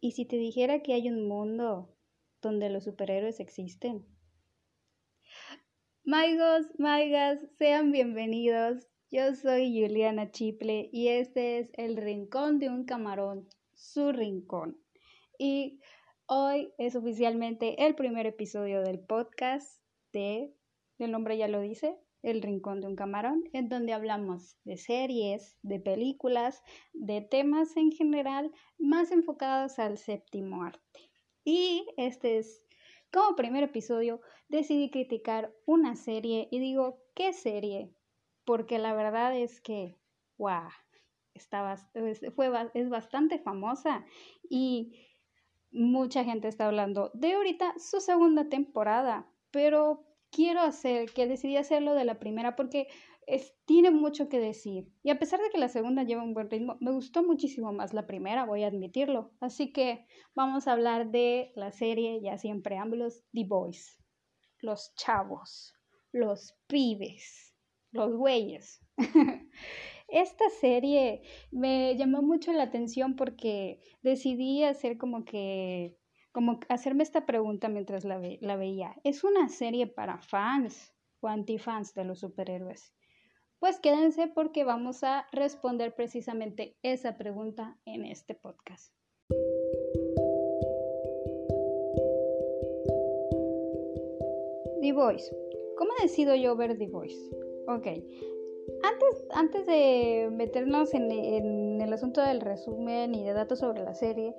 [0.00, 1.92] ¿Y si te dijera que hay un mundo
[2.40, 4.06] donde los superhéroes existen?
[6.04, 8.86] Maigos, maigas, sean bienvenidos.
[9.10, 14.80] Yo soy Juliana Chiple y este es el Rincón de un Camarón, su rincón.
[15.36, 15.80] Y
[16.26, 20.54] hoy es oficialmente el primer episodio del podcast de,
[20.98, 25.56] el nombre ya lo dice, el Rincón de un Camarón, en donde hablamos de series,
[25.62, 26.62] de películas,
[26.92, 31.10] de temas en general más enfocados al séptimo arte.
[31.44, 32.66] Y este es,
[33.12, 37.94] como primer episodio, decidí criticar una serie y digo, ¿qué serie?
[38.44, 39.96] Porque la verdad es que,
[40.36, 40.68] wow,
[42.34, 44.04] fue, es bastante famosa
[44.48, 45.06] y
[45.70, 51.94] mucha gente está hablando de ahorita su segunda temporada, pero quiero hacer, que decidí hacerlo
[51.94, 52.88] de la primera porque
[53.66, 54.90] tiene mucho que decir.
[55.02, 57.92] Y a pesar de que la segunda lleva un buen ritmo, me gustó muchísimo más
[57.92, 59.32] la primera, voy a admitirlo.
[59.40, 63.98] Así que vamos a hablar de la serie, ya sin preámbulos, The Boys.
[64.60, 65.74] Los chavos,
[66.12, 67.54] los pibes,
[67.92, 68.80] los güeyes.
[70.08, 75.98] Esta serie me llamó mucho la atención porque decidí hacer como que
[76.32, 78.94] como hacerme esta pregunta mientras la, la veía.
[79.04, 82.92] ¿Es una serie para fans o antifans de los superhéroes?
[83.58, 88.94] Pues quédense porque vamos a responder precisamente esa pregunta en este podcast.
[94.80, 95.36] The Voice.
[95.76, 97.18] ¿Cómo decido yo ver The Voice?
[97.66, 97.86] Ok.
[98.84, 103.94] Antes, antes de meternos en, en, el asunto del resumen y de datos sobre la
[103.94, 104.36] serie,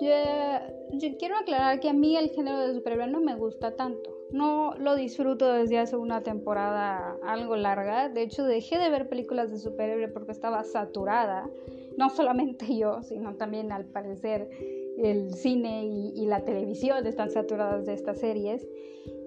[0.00, 4.10] yo, quiero aclarar que a mí el género de superhéroe no me gusta tanto.
[4.30, 8.08] No lo disfruto desde hace una temporada algo larga.
[8.08, 11.48] De hecho, dejé de ver películas de superhéroe porque estaba saturada.
[11.96, 14.48] No solamente yo, sino también al parecer
[14.98, 18.66] el cine y la televisión están saturadas de estas series.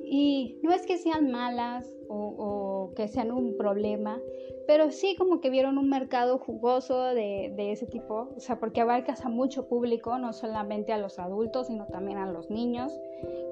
[0.09, 4.21] Y no es que sean malas o, que sean un problema,
[4.65, 9.25] pero sí como que vieron un mercado jugoso de, ese tipo, o sea, porque abarcas
[9.25, 12.97] a mucho público, no solamente a los adultos, sino también a los niños,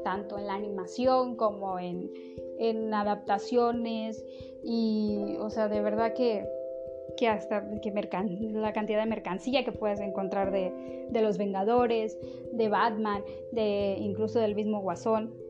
[0.05, 2.09] tanto en la animación como en,
[2.93, 4.23] adaptaciones
[4.63, 6.47] y, o sea, de verdad que,
[7.17, 12.17] que hasta que la cantidad de mercancía que puedes encontrar de, de los Vengadores,
[12.53, 15.44] de Batman, de incluso del mismo Guasón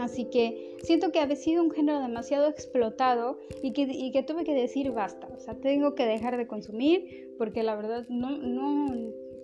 [0.00, 4.44] Así que siento que ha sido un género demasiado explotado y que, y que tuve
[4.44, 5.28] que decir basta.
[5.36, 8.94] O sea, tengo que dejar de consumir porque la verdad no, no,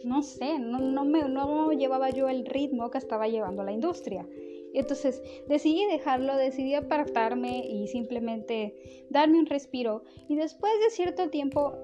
[0.04, 4.26] no sé, no, no, me, no llevaba yo el ritmo que estaba llevando la industria.
[4.72, 10.04] Entonces decidí dejarlo, decidí apartarme y simplemente darme un respiro.
[10.28, 11.74] Y después de cierto tiempo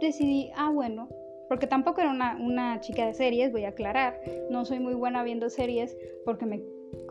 [0.00, 1.08] decidí, ah, bueno,
[1.48, 4.18] porque tampoco era una, una, chica de series, voy a aclarar,
[4.50, 6.62] no soy muy buena viendo series porque me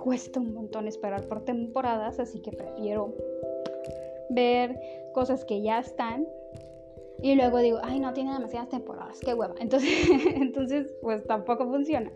[0.01, 3.13] cuesta un montón esperar por temporadas, así que prefiero
[4.29, 4.79] ver
[5.13, 6.27] cosas que ya están
[7.21, 9.53] y luego digo, ay, no tiene demasiadas temporadas, qué hueva.
[9.59, 12.11] Entonces, entonces pues tampoco funciona.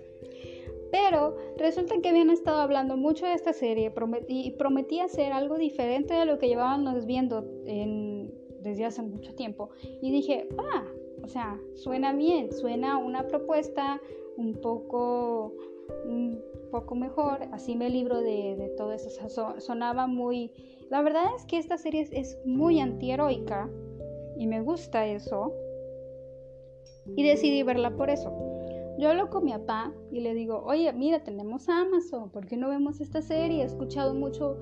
[0.92, 3.92] Pero resulta que habían estado hablando mucho de esta serie
[4.28, 7.44] y prometí hacer algo diferente de lo que llevábamos viendo
[8.62, 9.70] desde hace mucho tiempo.
[10.02, 10.86] Y dije, ah,
[11.22, 14.02] o sea, suena bien, suena una propuesta
[14.38, 15.54] un poco
[16.06, 16.42] un
[16.72, 19.10] poco mejor, así me libro de, todo eso,
[19.60, 20.52] sonaba muy...
[20.90, 23.70] La verdad es que esta serie es, muy antiheroica
[24.38, 25.54] y me gusta eso
[27.16, 28.32] y decidí verla por eso.
[28.98, 32.70] Yo hablo con mi papá y le digo, oye, mira, tenemos Amazon, ¿por qué no
[32.70, 33.64] vemos esta serie?
[33.64, 34.58] He escuchado mucho,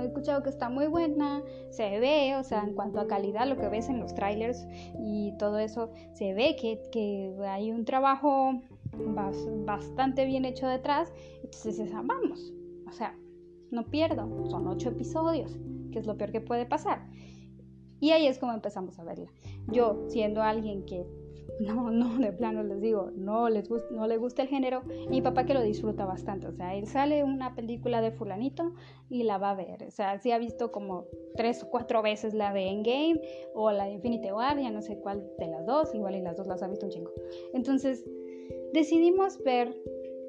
[0.00, 3.56] he escuchado que está muy buena, se ve, o sea, en cuanto a calidad, lo
[3.56, 4.66] que ves en los trailers
[5.00, 8.60] y todo eso, se ve que hay un trabajo
[8.92, 11.12] bastante bien hecho detrás.
[11.42, 12.52] Entonces vamos,
[12.86, 13.16] o sea,
[13.70, 15.58] no pierdo, son ocho episodios,
[15.90, 17.08] que es lo peor que puede pasar.
[18.00, 19.30] Y ahí es como empezamos a verla.
[19.68, 21.06] Yo, siendo alguien que
[21.60, 25.44] no, no, de plano les digo, no, les no le gusta el género, mi papá
[25.44, 28.74] que lo disfruta bastante, o sea, él sale una película de fulanito
[29.08, 31.06] y la va a ver, o sea, sí ha visto como
[31.36, 33.20] tres o cuatro veces la de Endgame
[33.54, 36.36] o la de Infinity War, ya no sé cuál de las dos, igual y las
[36.36, 37.12] dos las ha visto un chingo.
[37.54, 38.04] Entonces,
[38.72, 39.74] decidimos ver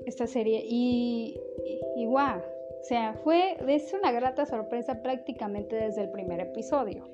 [0.05, 1.39] esta serie y,
[1.95, 2.39] y, wow,
[2.79, 7.05] o sea, fue es una grata sorpresa prácticamente desde el primer episodio.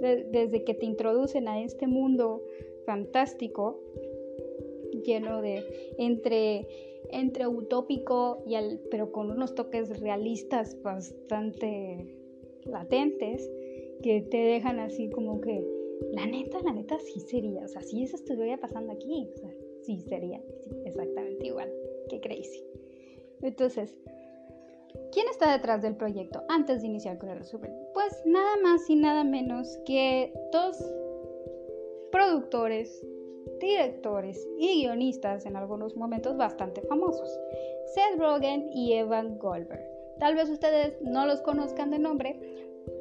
[0.00, 2.44] desde que te introducen a este mundo
[2.86, 3.80] fantástico,
[5.04, 5.64] lleno de
[5.98, 6.66] entre,
[7.10, 12.14] entre utópico y al, pero con unos toques realistas bastante
[12.64, 13.50] latentes
[14.02, 15.64] que te dejan así como que
[16.12, 19.50] la neta, la neta sí sería, o sea, si eso estuviera pasando aquí, o sea,
[19.82, 20.40] sí sería
[20.84, 21.72] exactamente igual.
[22.08, 22.64] Qué crazy.
[23.42, 23.96] Entonces,
[25.12, 27.72] ¿quién está detrás del proyecto antes de iniciar con el resumen?
[27.94, 30.76] Pues nada más y nada menos que dos
[32.12, 33.06] productores,
[33.60, 37.30] directores y guionistas en algunos momentos bastante famosos,
[37.94, 39.88] Seth Rogen y Evan Goldberg.
[40.18, 42.38] Tal vez ustedes no los conozcan de nombre,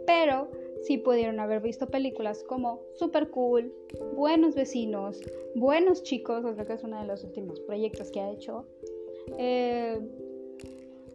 [0.06, 0.50] pero
[0.84, 3.74] sí pudieron haber visto películas como Super Cool,
[4.16, 5.22] Buenos Vecinos,
[5.56, 8.66] Buenos Chicos, creo que es uno de los últimos proyectos que ha hecho.
[9.38, 10.00] Eh,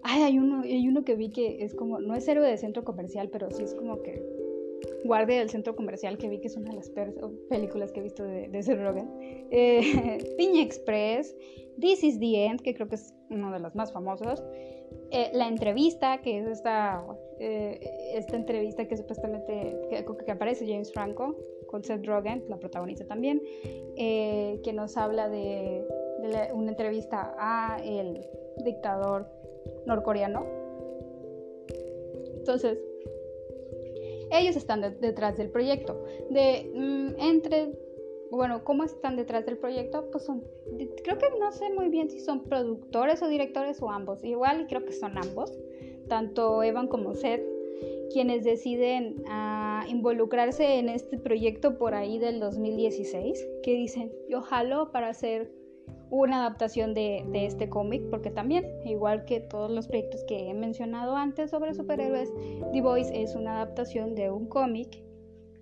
[0.03, 3.31] hay uno, hay uno que vi que es como, no es héroe de centro comercial,
[3.31, 4.23] pero sí es como que
[5.05, 6.91] guardia del centro comercial que vi que es una de las
[7.49, 8.79] películas que he visto de, de Seth.
[9.51, 11.35] Eh, Piña Express,
[11.81, 14.43] This is the End, que creo que es uno de los más famosos.
[15.11, 17.05] Eh, la entrevista, que es esta,
[17.39, 17.81] eh,
[18.15, 21.37] esta entrevista que supuestamente que, aparece James Franco
[21.67, 23.43] con Seth Rogen, la protagonista también,
[23.97, 25.85] eh, que nos habla de,
[26.55, 28.21] una entrevista a el
[28.65, 29.27] dictador
[29.87, 30.47] norcoreano.
[32.37, 32.79] Entonces,
[34.31, 36.05] ellos están detrás del proyecto.
[36.31, 37.73] De mm, entre
[38.37, 40.11] bueno, ¿cómo están detrás del proyecto?
[40.11, 40.43] Pues son,
[41.05, 44.25] creo que no sé muy bien si son productores o directores o ambos.
[44.25, 45.53] Igual creo que son ambos,
[46.09, 47.43] tanto Evan como Seth,
[48.12, 54.93] quienes deciden ah, involucrarse en este proyecto por ahí del 2016, que dicen, yo jalo
[54.93, 55.53] para hacer
[56.11, 60.55] una adaptación de, de este cómic, porque también, igual que todos los proyectos que he
[60.55, 62.33] mencionado antes sobre superhéroes,
[62.73, 65.03] The Voice es una adaptación de un cómic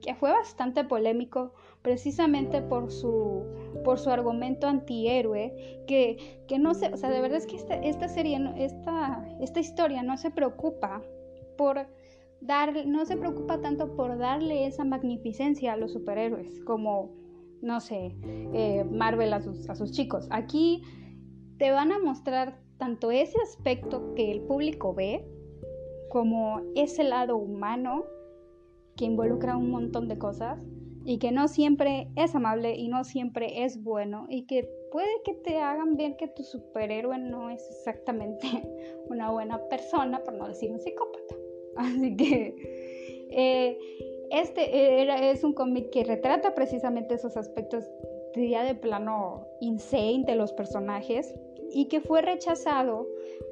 [0.02, 3.44] que fue bastante polémico precisamente por su,
[3.84, 7.74] por su argumento antihéroe, que, que no sé, o sea, de verdad es que esta,
[7.74, 11.02] esta serie, esta, esta historia no se preocupa
[11.58, 11.86] por
[12.40, 17.10] dar, no se preocupa tanto por darle esa magnificencia a los superhéroes, como,
[17.60, 18.14] no sé,
[18.52, 20.28] eh, Marvel a sus, a sus chicos.
[20.30, 20.82] Aquí
[21.58, 25.24] te van a mostrar tanto ese aspecto que el público ve,
[26.10, 28.04] como ese lado humano
[28.96, 30.60] que involucra un montón de cosas,
[31.04, 35.34] y que no siempre es amable y no siempre es bueno y que puede que
[35.34, 38.46] te hagan ver que tu superhéroe no es exactamente
[39.08, 41.34] una buena persona, por no decir un psicópata.
[41.76, 43.78] Así que eh,
[44.30, 47.84] este es un cómic que retrata precisamente esos aspectos
[48.34, 51.34] ya de plano insane de los personajes
[51.70, 53.06] y que fue rechazado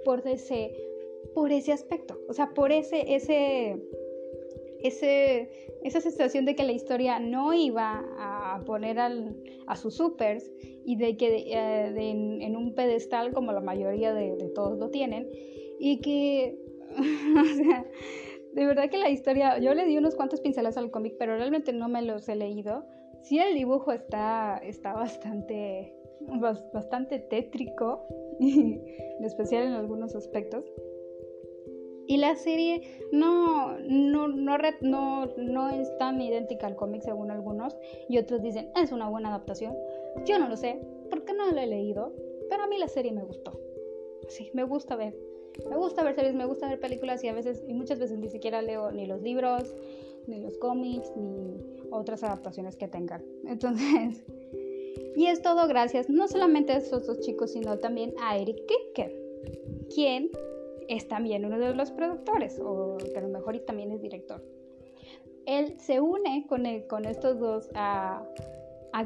[0.05, 0.73] por ese,
[1.35, 3.83] por ese aspecto, o sea, por ese, ese
[4.83, 5.51] ese,
[5.85, 10.51] esa sensación de que la historia no iba a poner a sus supers
[10.85, 15.29] y de que eh, en, un pedestal como la mayoría de, todos lo tienen
[15.79, 16.59] y que,
[17.41, 17.87] o sea,
[18.53, 21.73] de verdad que la historia, yo le di unos cuantos pinceladas al cómic, pero realmente
[21.73, 22.85] no me los he leído.
[23.23, 25.95] Sí, el dibujo está, está bastante,
[26.73, 28.07] bastante tétrico,
[28.41, 30.65] en especial en algunos aspectos.
[32.11, 37.77] Y la serie no, no, no, no, no es tan idéntica al cómic según algunos.
[38.09, 39.77] Y otros dicen, es una buena adaptación.
[40.25, 42.13] Yo no lo sé, porque no lo he leído.
[42.49, 43.53] Pero a mí la serie me gustó.
[44.27, 45.17] Sí, me gusta ver.
[45.69, 48.29] Me gusta ver series, me gusta ver películas y a veces, y muchas veces ni
[48.29, 49.73] siquiera leo ni los libros,
[50.27, 51.61] ni los cómics, ni
[51.93, 53.25] otras adaptaciones que tengan.
[53.47, 54.25] Entonces,
[55.15, 59.15] y es todo gracias no solamente a esos dos chicos, sino también a Eric Kicker,
[59.95, 60.29] quien
[60.91, 64.43] es también uno de los productores, o a lo mejor y también es director.
[65.47, 68.27] Él se une con, con estos dos a,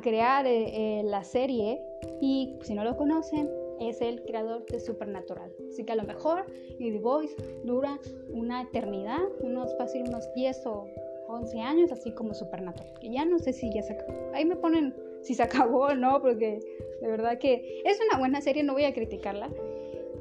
[0.03, 1.81] crear eh, eh, la serie
[2.21, 3.51] y si no lo conocen,
[3.81, 5.53] es el creador de Supernatural.
[5.69, 6.47] Así que a lo mejor
[6.79, 8.01] y The Voice dura
[8.31, 10.87] una eternidad, unos fácil unos 10 o
[11.29, 12.95] 11 años, así como Supernatural.
[12.99, 14.15] Que ya no sé si ya se acabó.
[14.33, 16.61] Ahí me ponen si se acabó o no, porque
[17.03, 19.51] de verdad que es una buena serie, no voy a criticarla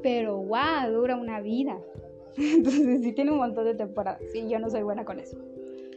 [0.04, 1.80] pero wow, dura una vida.
[2.36, 5.38] Entonces sí tiene un montón de temporadas y yo no soy buena con eso.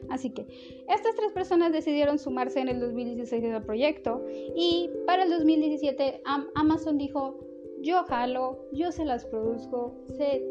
[0.09, 0.47] Así que
[0.87, 4.23] estas tres personas decidieron sumarse en el 2016 al proyecto
[4.55, 6.21] y para el 2017
[6.55, 7.37] Amazon dijo,
[7.81, 10.41] yo jalo, yo se las produzco, se,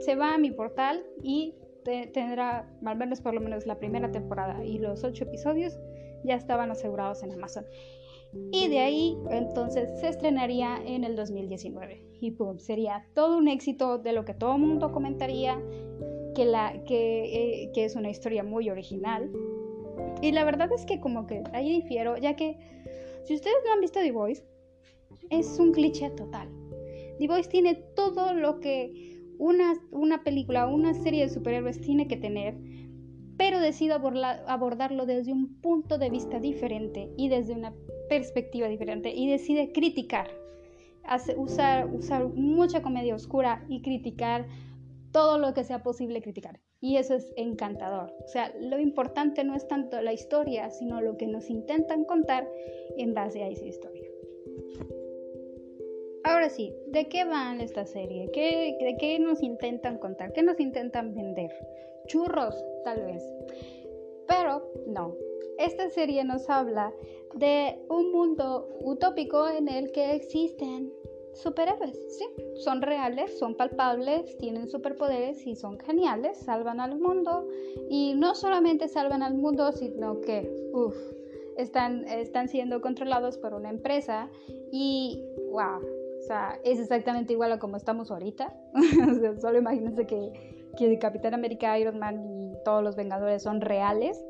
[0.00, 1.54] se va a mi portal y
[1.84, 5.78] tendrá al menos por lo menos la primera temporada y los ocho episodios
[6.24, 7.64] ya estaban asegurados en Amazon
[8.52, 13.98] y de ahí entonces se estrenaría en el 2019 y pum, sería todo un éxito
[13.98, 15.60] de lo que todo el mundo comentaría
[16.34, 19.30] que, la, que, eh, que es una historia muy original.
[20.22, 22.56] Y la verdad es que como que ahí difiero ya que
[23.24, 24.42] si ustedes no han visto The Voice
[25.30, 26.48] es un cliché total.
[27.18, 32.16] The Voice tiene todo lo que una, una película, una serie de superhéroes tiene que
[32.16, 32.56] tener
[33.36, 37.74] pero decido abordarlo desde un punto de vista diferente y desde una
[38.08, 40.28] perspectiva diferente y decide criticar,
[41.36, 44.46] usar, usar mucha comedia oscura y criticar
[45.12, 46.60] todo lo que sea posible criticar.
[46.80, 48.12] Y eso es encantador.
[48.24, 52.46] O sea, lo importante no es tanto la historia, sino lo que nos intentan contar
[52.98, 54.04] en base a esa historia.
[56.24, 58.30] Ahora sí, ¿de qué va esta serie?
[58.32, 60.32] ¿Qué, ¿De qué nos intentan contar?
[60.32, 61.50] ¿Qué nos intentan vender?
[62.06, 63.22] Churros, tal vez.
[64.26, 65.14] Pero no.
[65.58, 66.92] Esta serie nos habla
[67.34, 70.92] de un mundo utópico en el que existen
[71.34, 72.24] superhéroes, sí,
[72.56, 77.48] son reales, son palpables, tienen superpoderes y son geniales, salvan al mundo
[77.90, 80.96] y no solamente salvan al mundo, sino que, uff,
[81.56, 84.30] están, están siendo controlados por una empresa
[84.72, 85.80] y, wow,
[86.24, 88.54] o sea, es exactamente igual a como estamos ahorita.
[89.42, 94.24] solo imagínense que, que Capitán América, Iron Man y todos los Vengadores son reales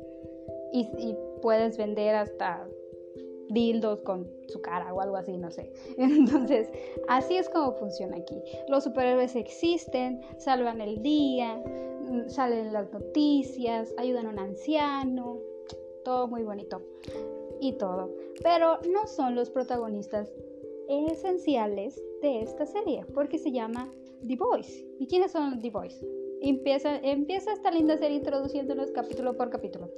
[0.73, 2.67] y, y puedes vender hasta
[3.47, 5.71] dildos con su cara o algo así, no sé.
[5.97, 6.69] Entonces,
[7.07, 8.41] así es como funciona aquí.
[8.67, 15.39] Los superhéroes existen, salvan el día, mm, salen las noticias, ayudan a un anciano,
[16.03, 16.81] todo muy bonito
[17.61, 18.13] y todo.
[18.43, 20.29] Pero no son los protagonistas
[20.89, 23.91] esenciales de esta serie, porque se llama
[24.27, 24.85] The Boys.
[24.99, 26.01] ¿Y quiénes son The Boys?
[26.41, 29.89] empieza, empieza esta linda serie introduciéndonos capítulo por capítulo.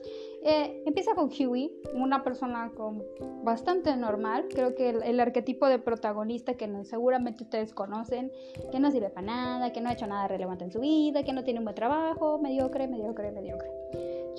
[0.44, 3.03] Eh, empieza con Huey, una persona con
[3.44, 8.32] bastante normal, creo que el, arquetipo de protagonista que seguramente ustedes conocen,
[8.72, 11.34] que no sirve para nada, que no ha hecho nada relevante en su vida, que
[11.34, 13.70] no tiene un buen trabajo, mediocre, mediocre, mediocre.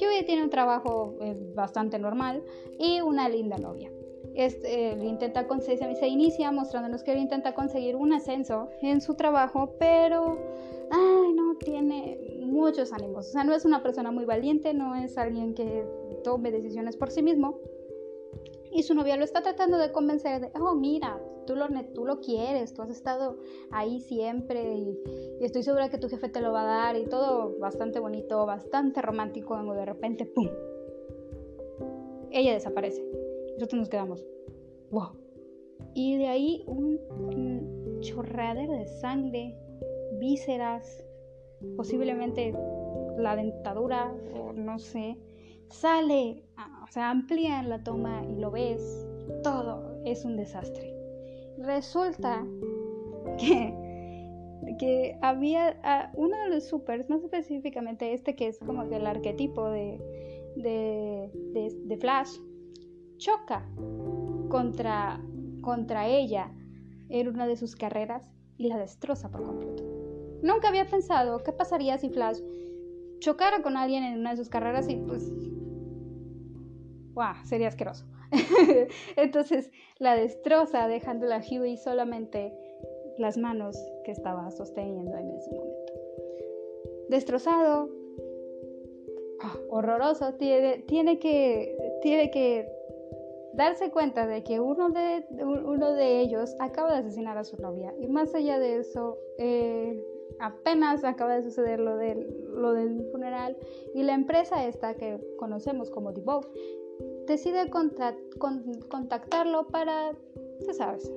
[0.00, 2.42] Huey tiene un trabajo eh, bastante normal
[2.78, 3.90] y una linda novia.
[4.38, 9.74] Este, intenta conseguir, se inicia mostrándonos que él intenta conseguir un ascenso en su trabajo,
[9.80, 10.38] pero
[10.92, 13.26] ay, no tiene muchos ánimos.
[13.26, 15.84] O sea, no es una persona muy valiente, no es alguien que
[16.22, 17.58] tome decisiones por sí mismo.
[18.70, 22.20] Y su novia lo está tratando de convencer de, oh, mira, tú lo, tú lo
[22.20, 23.38] quieres, tú has estado
[23.72, 25.00] ahí siempre y,
[25.40, 29.02] estoy segura que tu jefe te lo va a dar y todo bastante bonito, bastante
[29.02, 30.48] romántico, cuando de repente, ¡pum!
[32.30, 33.02] Ella desaparece.
[33.58, 34.24] Nosotros nos quedamos,
[34.92, 35.18] wow.
[35.94, 39.58] Y de ahí un, un de sangre,
[40.20, 41.04] vísceras,
[41.76, 42.54] posiblemente
[43.18, 45.18] la dentadura o no sé,
[45.70, 46.44] sale,
[46.84, 49.08] o sea, amplía la toma y lo ves,
[49.42, 50.94] todo es un desastre.
[51.58, 52.46] Resulta
[53.38, 53.74] que,
[54.78, 60.00] que había uno de los supers, más específicamente este que es como el arquetipo de,
[60.56, 61.30] de,
[61.84, 62.38] de, Flash,
[63.18, 63.66] choca
[64.48, 65.20] contra,
[65.60, 66.50] contra ella
[67.08, 68.22] en una de sus carreras
[68.56, 69.84] y la destroza por completo.
[70.42, 72.40] Nunca había pensado qué pasaría si Flash
[73.18, 75.30] chocara con alguien en una de sus carreras y pues...
[77.14, 77.44] ¡Wow!
[77.44, 78.06] Sería asqueroso.
[79.16, 82.52] Entonces la destroza dejándola a Huey solamente
[83.18, 85.92] las manos que estaba sosteniendo en ese momento.
[87.08, 87.90] Destrozado,
[89.40, 92.77] ah, horroroso, tiene, tiene, que, tiene que
[93.58, 97.92] darse cuenta de que uno de, uno de ellos acaba de asesinar a su novia.
[98.00, 100.00] Y más allá de eso, eh,
[100.38, 102.24] apenas acaba de suceder lo del,
[102.54, 103.56] lo del funeral
[103.94, 106.46] y la empresa esta que conocemos como Vogue
[107.26, 110.12] decide contactarlo para,
[110.64, 111.12] tú sabes,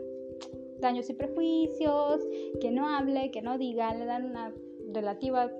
[0.79, 2.27] daños y prejuicios,
[2.59, 4.51] que no hable, que no diga, le dan una
[4.91, 5.51] relativa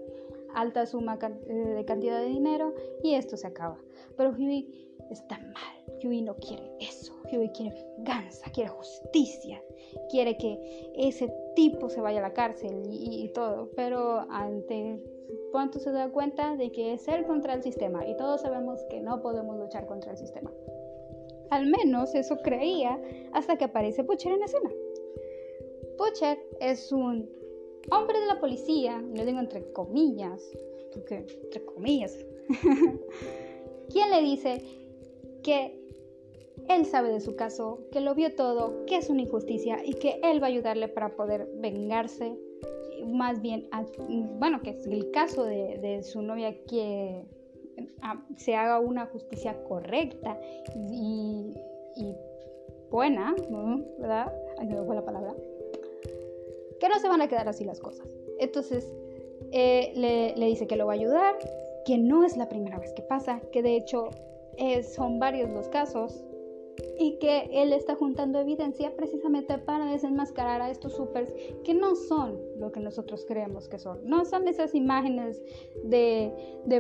[0.56, 2.74] alta suma eh, de cantidad de dinero
[3.04, 3.78] y esto se acaba.
[4.18, 4.34] Pero
[5.14, 9.62] está mal, Huey no quiere eso, Huey quiere venganza, quiere justicia,
[10.10, 15.04] quiere que ese tipo se vaya a la cárcel y, todo, pero ante
[15.52, 19.02] cuánto se da cuenta de que es él contra el sistema y todos sabemos que
[19.02, 20.52] no podemos luchar contra el sistema.
[21.50, 23.00] Al menos eso creía
[23.34, 24.72] hasta que aparece Butcher en escena.
[25.98, 27.30] Butcher es un
[27.92, 30.42] hombre de la policía, lo digo entre comillas,
[30.94, 32.18] porque entre comillas,
[33.90, 34.81] quien le dice
[35.42, 35.82] que
[36.70, 40.20] él sabe de su caso, que lo vio todo, que es una injusticia y que
[40.24, 42.38] él va a ayudarle para poder vengarse.
[43.06, 43.68] Más bien,
[44.40, 47.24] bueno, que es el caso de, su novia que
[48.02, 50.40] ah, se haga una justicia correcta
[50.92, 51.54] y,
[52.90, 53.36] buena,
[54.00, 54.32] ¿verdad?
[54.60, 55.34] Ahí me fue la palabra.
[56.80, 58.08] Que no se van a quedar así las cosas.
[58.40, 58.92] Entonces,
[59.52, 61.38] eh, le, le, dice que lo va a ayudar,
[61.86, 64.10] que no es la primera vez que pasa, que de hecho
[64.84, 66.24] son varios los casos
[66.98, 72.40] y que él está juntando evidencia precisamente para desenmascarar a estos supers que no son
[72.60, 74.00] lo que nosotros creemos que son.
[74.08, 75.42] No son esas imágenes
[75.84, 76.32] de,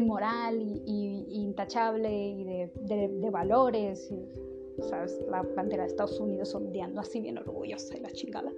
[0.01, 4.13] moral y, intachable y de, valores.
[4.89, 5.19] ¿sabes?
[5.29, 8.51] La bandera de Estados Unidos ondeando así bien orgullosa y la chingada.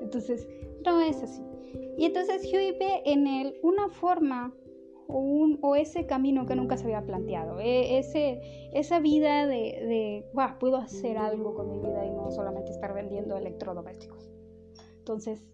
[0.00, 0.46] Entonces,
[0.84, 1.42] no es así.
[1.96, 4.54] Y entonces Huey ve en él una forma
[5.08, 8.40] o, un, o ese camino que nunca se había planteado, e, ese,
[8.72, 10.26] esa vida de, de
[10.58, 14.30] puedo hacer algo con mi vida y no solamente estar vendiendo electrodomésticos.
[14.98, 15.44] Entonces,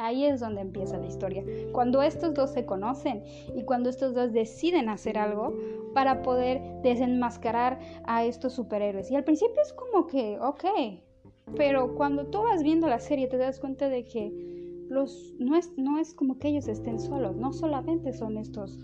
[0.00, 1.44] Ahí es donde empieza la historia.
[1.72, 3.22] Cuando estos dos se conocen
[3.54, 5.54] y cuando estos dos deciden hacer algo
[5.92, 9.10] para poder desenmascarar a estos superhéroes.
[9.10, 10.64] Y al principio es como que, ok,
[11.54, 14.59] pero cuando tú vas viendo la serie te das cuenta de que
[14.90, 18.78] los, no, es, no es como que ellos estén solos, no solamente son estos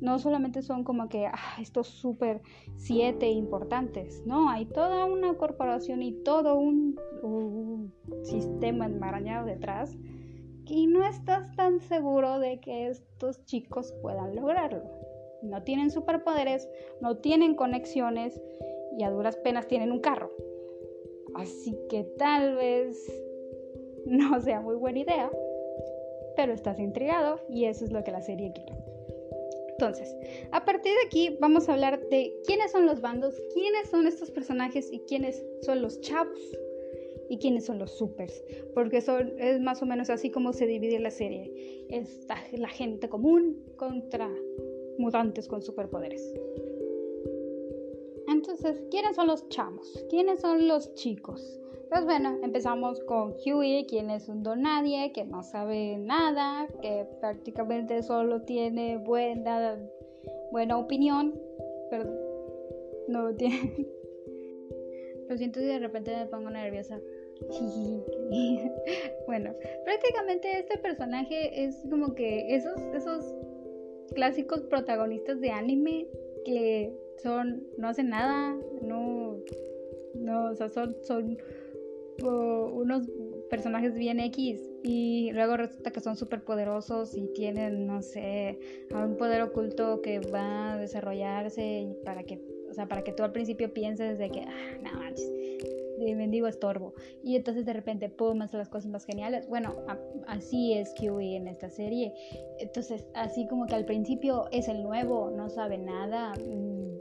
[0.00, 2.40] no solamente son como que ah, estos super
[2.76, 9.96] siete importantes, no, hay toda una corporación y todo un, un sistema enmarañado detrás
[10.66, 14.82] y no estás tan seguro de que estos chicos puedan lograrlo.
[15.42, 16.68] No tienen superpoderes,
[17.00, 18.40] no tienen conexiones
[18.98, 20.30] y a duras penas tienen un carro.
[21.34, 23.22] Así que tal vez
[24.06, 25.30] no sea muy buena idea,
[26.38, 28.72] pero estás intrigado y eso es lo que la serie quiere.
[29.70, 30.16] Entonces,
[30.52, 34.30] a partir de aquí vamos a hablar de quiénes son los bandos, quiénes son estos
[34.30, 36.38] personajes y quiénes son los chavos
[37.28, 41.00] y quiénes son los supers, porque son, es más o menos así como se divide
[41.00, 41.86] la serie.
[41.88, 44.30] Es la gente común contra
[44.96, 46.22] mutantes con superpoderes.
[48.28, 50.04] Entonces, ¿quiénes son los chamos?
[50.08, 51.60] ¿Quiénes son los chicos?
[51.90, 57.06] Pues bueno, empezamos con Huey, quien es un don nadie, que no sabe nada, que
[57.20, 59.78] prácticamente solo tiene buena,
[60.52, 61.34] buena opinión,
[61.90, 62.04] pero
[63.08, 63.86] no tiene...
[65.28, 67.00] Lo siento si de repente me pongo nerviosa.
[69.26, 69.54] bueno,
[69.84, 73.34] prácticamente este personaje es como que esos, esos
[74.14, 76.06] clásicos protagonistas de anime
[76.44, 76.92] que
[77.22, 79.36] son, no hacen nada, no,
[80.14, 81.38] no, o sea, son, son
[82.22, 83.08] unos
[83.50, 88.58] personajes bien X y luego resulta que son súper poderosos y tienen, no sé,
[88.92, 93.32] un poder oculto que va a desarrollarse para que, o sea, para que tú al
[93.32, 95.30] principio pienses de que, ah, no manches,
[96.14, 96.94] mendigo estorbo.
[97.22, 99.48] Y entonces de repente, pum, hace las cosas más geniales.
[99.48, 99.74] Bueno,
[100.26, 102.12] así es Kiwi en esta serie.
[102.58, 106.97] Entonces, así como que al principio es el nuevo, no sabe nada, mm,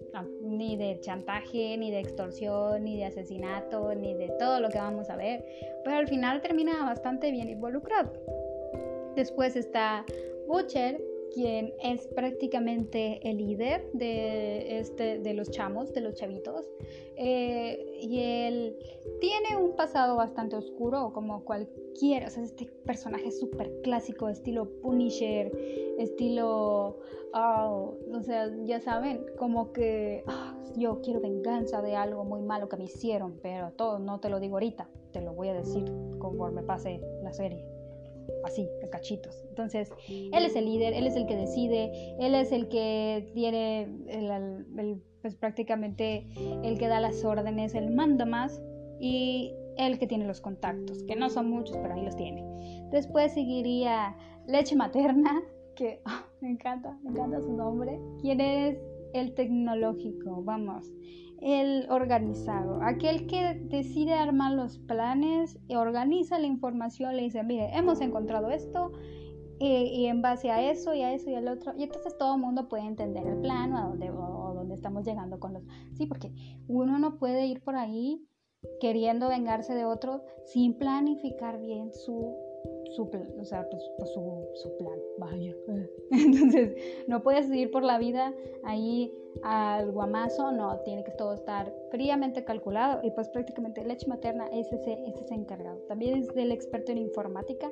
[0.48, 5.10] ni de chantaje, ni de extorsión, ni de asesinato, ni de todo lo que vamos
[5.10, 5.46] a ver.
[5.84, 8.12] Pero al final termina bastante bien involucrado.
[9.16, 10.06] Después está
[10.48, 11.02] Butcher,
[11.38, 16.68] quien es prácticamente el líder de, este, de los chamos, de los chavitos.
[17.16, 18.76] Eh, y él
[19.22, 25.52] tiene un pasado bastante oscuro, como cualquier, o sea, este personaje súper clásico, estilo Punisher,
[26.00, 26.98] estilo,
[27.36, 32.68] oh, o sea, ya saben, como que ah, yo quiero venganza de algo muy malo
[32.68, 35.86] que me hicieron, pero todo no te lo digo ahorita, te lo voy a decir
[36.18, 37.77] conforme pase la serie
[38.48, 39.44] así, de cachitos.
[39.50, 43.84] Entonces, él es el líder, él es el que decide, él es el que tiene,
[44.08, 46.28] el, pues prácticamente
[46.64, 48.62] el que da las órdenes, el manda más
[49.00, 52.44] y el que tiene los contactos, que no son muchos, pero ahí los tiene.
[52.92, 54.16] Después seguiría
[54.48, 55.44] Leche Materna,
[55.76, 58.00] que ah, me encanta, me encanta su nombre.
[58.22, 58.78] ¿Quién es
[59.14, 60.44] el tecnológico?
[60.44, 60.92] Vamos
[61.42, 68.02] el organizado, aquel que decide armar los planes organiza la información, le dice, mire, hemos
[68.02, 68.92] encontrado esto
[69.60, 72.42] y, en base a eso y a eso y al otro, y entonces todo el
[72.42, 75.64] mundo puede entender el plan o a dónde, dónde estamos llegando con los...
[75.94, 76.32] Sí, porque
[76.68, 78.28] uno no puede ir por ahí
[78.80, 82.36] queriendo vengarse de otro sin planificar bien su
[82.96, 85.54] su, o sea, pues, pues, su, su, plan, vaya.
[86.12, 86.76] Entonces,
[87.08, 92.44] no puedes ir por la vida ahí al guamazo, no, tiene que todo estar fríamente
[92.44, 95.78] calculado y pues prácticamente leche materna es ese, es ese encargado.
[95.88, 97.70] También es del experto en informática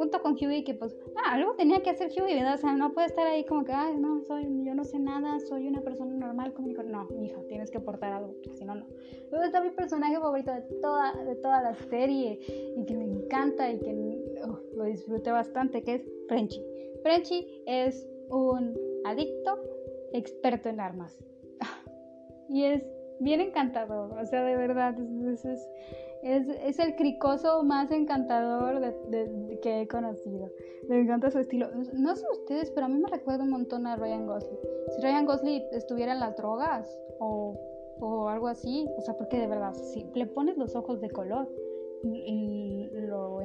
[0.00, 2.54] junto con Huey que pues ah, algo tenía que hacer Huey, ¿verdad?
[2.54, 5.38] O sea, no puede estar ahí como que, ay, no, soy, yo no sé nada,
[5.40, 6.54] soy una persona normal,
[6.86, 8.86] no, hija, tienes que aportar algo, si no, no.
[9.30, 12.40] Luego está mi personaje favorito de toda, de toda la serie
[12.78, 13.92] y que me encanta y que
[14.44, 16.62] oh, lo disfruté bastante, que es Frenchy.
[17.02, 19.58] Frenchy es un adicto
[20.12, 21.18] experto en armas.
[22.48, 22.84] y es
[23.20, 24.94] bien encantador, o sea, de verdad,
[26.22, 30.50] es, es, el cricoso más encantador de, que he conocido.
[30.88, 31.68] Me encanta su estilo.
[31.92, 34.58] No sé ustedes, pero a mí me recuerda un montón a Ryan Gosling.
[34.88, 37.58] Si Ryan Gosling estuviera en las drogas o,
[38.00, 41.48] o algo así, o sea, porque de verdad, si le pones los ojos de color
[42.02, 42.99] lo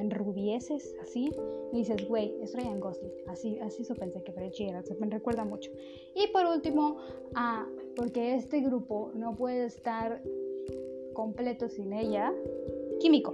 [0.06, 1.30] enrubieces así
[1.72, 3.12] y dices, güey, es Ryan Gosling.
[3.26, 4.32] Así, así eso pensé que
[4.64, 5.70] era, se me recuerda mucho.
[6.14, 6.96] Y por último,
[7.34, 10.22] ah, porque este grupo no puede estar
[11.12, 12.32] completo sin ella.
[13.00, 13.32] Químico.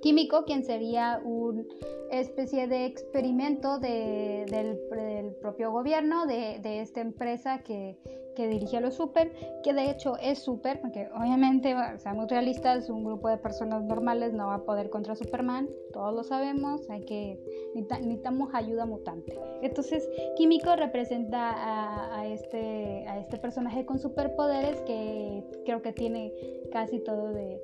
[0.00, 1.64] Químico, quien sería una
[2.10, 7.96] especie de experimento del, propio gobierno, de, de esta empresa que,
[8.34, 9.30] que dirige a los super,
[9.62, 14.46] que de hecho es super, porque obviamente, seamos realistas, un grupo de personas normales no
[14.46, 17.38] va a poder contra Superman, todos lo sabemos, hay que
[17.74, 19.38] necesitamos ayuda mutante.
[19.62, 26.32] Entonces, Químico representa a, este, a este personaje con superpoderes que creo que tiene
[26.72, 27.60] casi todo de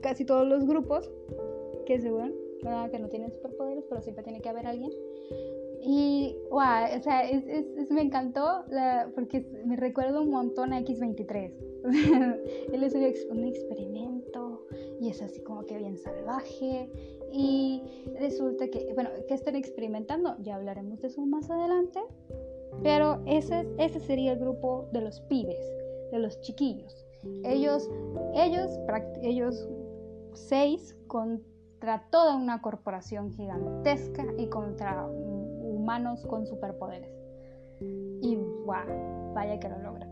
[0.00, 1.10] casi todos los grupos
[1.86, 2.34] que se ven,
[2.90, 4.90] que no tienen superpoderes, pero siempre tiene que haber alguien.
[5.80, 8.64] Y, wow, o sea, es, es, me encantó
[9.14, 11.52] porque me recuerdo un montón a X23.
[12.72, 12.94] Él es
[13.30, 14.66] un, experimento
[15.00, 16.90] y es así como que bien salvaje.
[17.32, 17.82] Y
[18.18, 20.36] resulta que, bueno, ¿qué están experimentando?
[20.40, 22.00] Ya hablaremos de eso más adelante.
[22.82, 25.60] Pero ese, ese sería el grupo de los pibes,
[26.10, 27.06] de los chiquillos.
[27.44, 27.88] Ellos,
[28.34, 28.70] ellos,
[29.22, 29.68] ellos
[30.34, 35.08] seis contra toda una corporación gigantesca y contra
[35.88, 37.10] humanos con superpoderes.
[38.20, 40.10] Y wow, vaya que lo logran.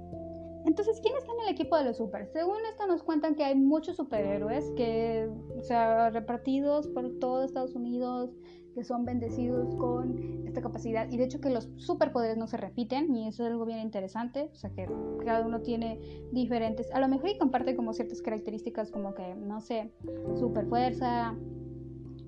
[0.65, 2.27] Entonces, ¿quién está en el equipo de los super?
[2.33, 7.75] Según esto nos cuentan que hay muchos superhéroes que, o sea, repartidos por todo Estados
[7.75, 8.31] Unidos,
[8.75, 11.09] que son bendecidos con esta capacidad.
[11.11, 14.51] Y de hecho que los superpoderes no se repiten, y eso es algo bien interesante.
[14.53, 14.89] O sea, que
[15.25, 16.01] cada uno tiene
[16.33, 19.93] diferentes, a lo mejor y comparte como ciertas características como que, no sé,
[20.37, 21.37] super fuerza,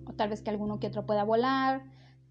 [0.06, 1.82] o tal vez que alguno que otro pueda volar,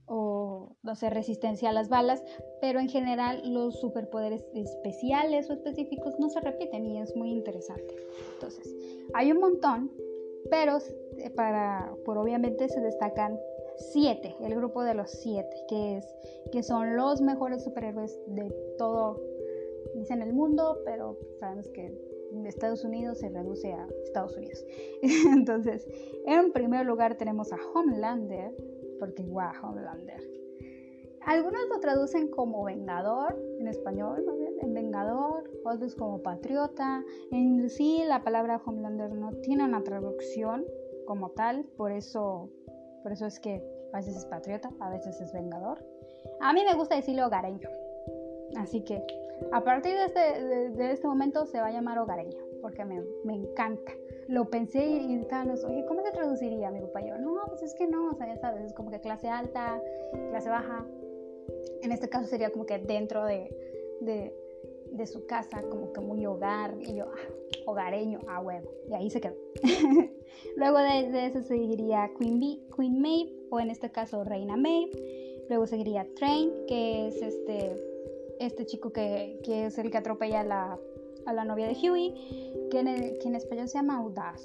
[0.08, 2.24] o no sé, resistencia a las balas,
[2.62, 7.96] pero en general los superpoderes especiales o específicos no se repiten y es muy interesante.
[8.34, 8.76] Entonces,
[9.13, 9.91] hay un montón,
[10.50, 10.78] pero
[11.17, 13.38] eh, para, por obviamente se destacan
[13.78, 16.06] siete, el grupo de los siete, que, es,
[16.52, 19.22] que son los mejores superhéroes de todo,
[19.96, 21.93] dicen el mundo, pero sabemos que
[22.46, 24.63] Estados Unidos se reduce a Estados Unidos.
[25.34, 25.88] Entonces,
[26.26, 28.54] en primer lugar tenemos a Homelander,
[28.99, 30.21] porque wow, Homelander.
[31.25, 34.23] Algunos lo traducen como vengador, en español,
[34.62, 37.03] en vengador, otros como patriota.
[37.31, 40.65] En sí, la palabra Homelander no tiene una traducción
[41.05, 42.49] como tal, por eso,
[43.03, 45.83] por eso es que a veces es patriota, a veces es vengador.
[46.39, 47.69] A mí me gusta decirle hogareño,
[48.57, 49.05] así que
[49.51, 50.43] a partir de este,
[50.77, 53.91] de este momento se va a llamar hogareño, porque me, me encanta
[54.27, 56.69] lo pensé y estábamos, oye, ¿cómo se traduciría?
[56.71, 58.91] Mi papá y yo, no, pues es que no, o sea, ya sabes, es como
[58.91, 59.81] que clase alta,
[60.29, 60.85] clase baja.
[61.81, 63.49] En este caso sería como que dentro de,
[64.01, 64.35] de,
[64.91, 67.33] de su casa, como que muy hogar, y yo, ah,
[67.65, 69.35] hogareño, a huevo, y ahí se quedó.
[70.57, 74.91] Luego de, de, eso seguiría Queen, Bee, Queen Maeve, o en este caso Reina Maeve.
[75.49, 77.81] Luego seguiría Train, que es este,
[78.39, 80.77] este chico que, que es el que atropella la,
[81.27, 84.41] a la novia de Huey, que en, español se llama Audaz.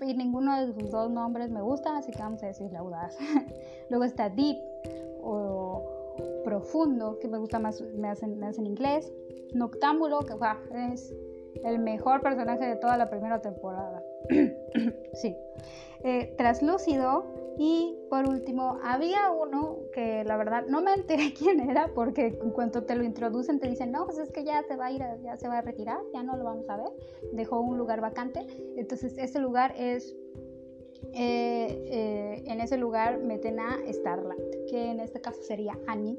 [0.00, 3.16] Y ninguno de sus dos nombres me gusta, así que vamos a decirle Audaz.
[3.90, 4.58] Luego está Deep
[5.22, 5.82] o
[6.44, 9.12] Profundo, que me gusta más, me hacen, en inglés.
[9.54, 10.34] Noctámbulo, que
[10.92, 11.14] es
[11.64, 14.02] el mejor personaje de toda la primera temporada.
[15.14, 15.34] sí.
[16.02, 17.24] Eh, traslúcido,
[17.58, 22.50] y por último, había uno que la verdad no me enteré quién era porque en
[22.50, 25.02] cuanto te lo introducen te dicen, no, pues es que ya se va a ir,
[25.22, 26.90] ya se va a retirar, ya no lo vamos a ver,
[27.32, 28.46] dejó un lugar vacante.
[28.76, 30.14] Entonces ese lugar es,
[31.14, 36.18] eh, eh, en ese lugar meten a Starlight, que en este caso sería Annie.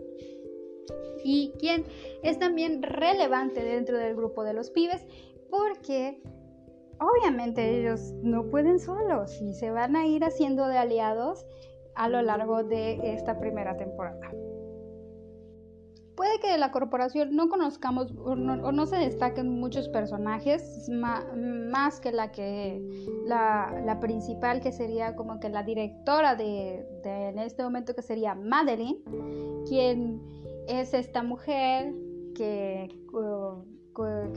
[1.23, 1.84] Y quien
[2.23, 5.06] es también relevante dentro del grupo de los pibes
[5.50, 6.21] porque
[7.00, 11.46] obviamente ellos no pueden solos y se van a ir haciendo de aliados
[11.96, 14.32] a lo largo de esta primera temporada.
[16.16, 22.12] Puede que de la corporación no conozcamos o no, se destaquen muchos personajes, más que
[22.12, 22.82] la que
[23.26, 28.34] la, principal que sería como que la directora de, de en este momento que sería
[28.34, 29.04] Madeline,
[29.68, 30.20] quien
[30.68, 31.94] es esta mujer
[32.34, 32.90] que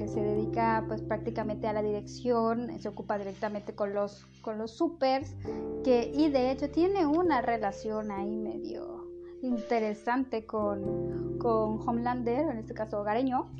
[0.00, 4.70] que se dedica pues prácticamente a la dirección, se ocupa directamente con los, con los
[4.70, 5.36] supers,
[5.84, 9.04] que, y de hecho tiene una relación ahí medio
[9.42, 13.50] interesante con, con Homelander, en este caso hogareño,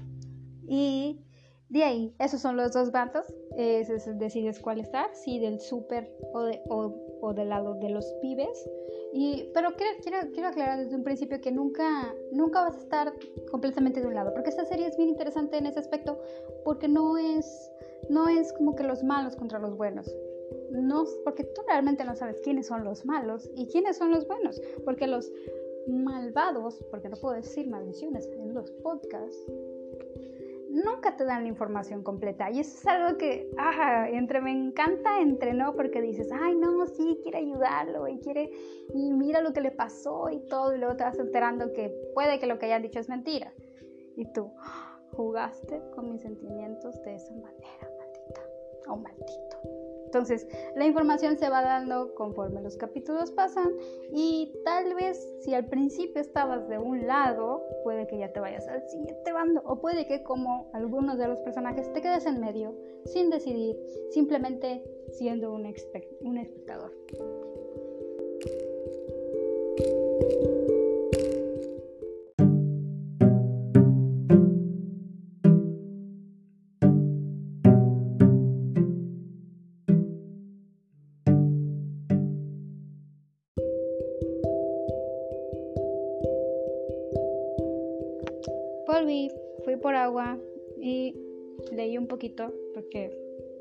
[0.67, 1.21] y
[1.71, 3.25] de ahí, esos son los dos bandos,
[4.19, 8.69] decides cuál estar, si del super o, de, o, o del lado de los pibes,
[9.13, 13.13] y, pero quiero, quiero, quiero, aclarar desde un principio que nunca, nunca vas a estar
[13.53, 16.19] completamente de un lado, porque esta serie es bien interesante en ese aspecto,
[16.65, 17.71] porque no es,
[18.09, 20.13] no es como que los malos contra los buenos.
[20.73, 24.61] No, porque tú realmente no sabes quiénes son los malos y quiénes son los buenos,
[24.85, 25.33] porque los
[25.87, 29.39] malvados, porque no puedo decir maldiciones en los podcasts,
[30.71, 32.51] nunca te dan la información completa.
[32.51, 36.87] Y eso es algo que, ajá, entre me encanta, entre no, porque dices, ay, no,
[36.87, 38.51] sí, quiere ayudarlo y quiere,
[38.95, 42.39] y mira lo que le pasó y todo, y luego te vas enterando que puede
[42.39, 43.53] que lo que hayan dicho es mentira.
[44.17, 44.51] Y tú,
[45.13, 48.41] jugaste con mis sentimientos de esa manera, maldita,
[48.89, 49.80] oh maldito.
[50.11, 50.45] Entonces,
[50.75, 53.71] la información se va dando conforme los capítulos pasan
[54.11, 58.67] y tal vez si al principio estabas de un lado, puede que ya te vayas
[58.67, 62.75] al siguiente bando o puede que como algunos de los personajes te quedes en medio
[63.05, 63.79] sin decidir,
[64.11, 66.93] simplemente siendo un, espectador.
[92.21, 93.11] Poquito porque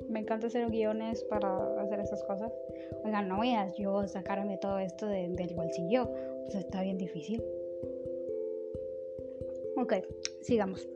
[0.09, 2.51] me encanta hacer guiones para hacer esas cosas.
[3.05, 6.09] Oigan, no voy a yo sacarme todo esto del bolsillo,
[6.43, 7.41] pues está bien difícil.
[9.77, 9.93] Ok,
[10.41, 10.89] sigamos.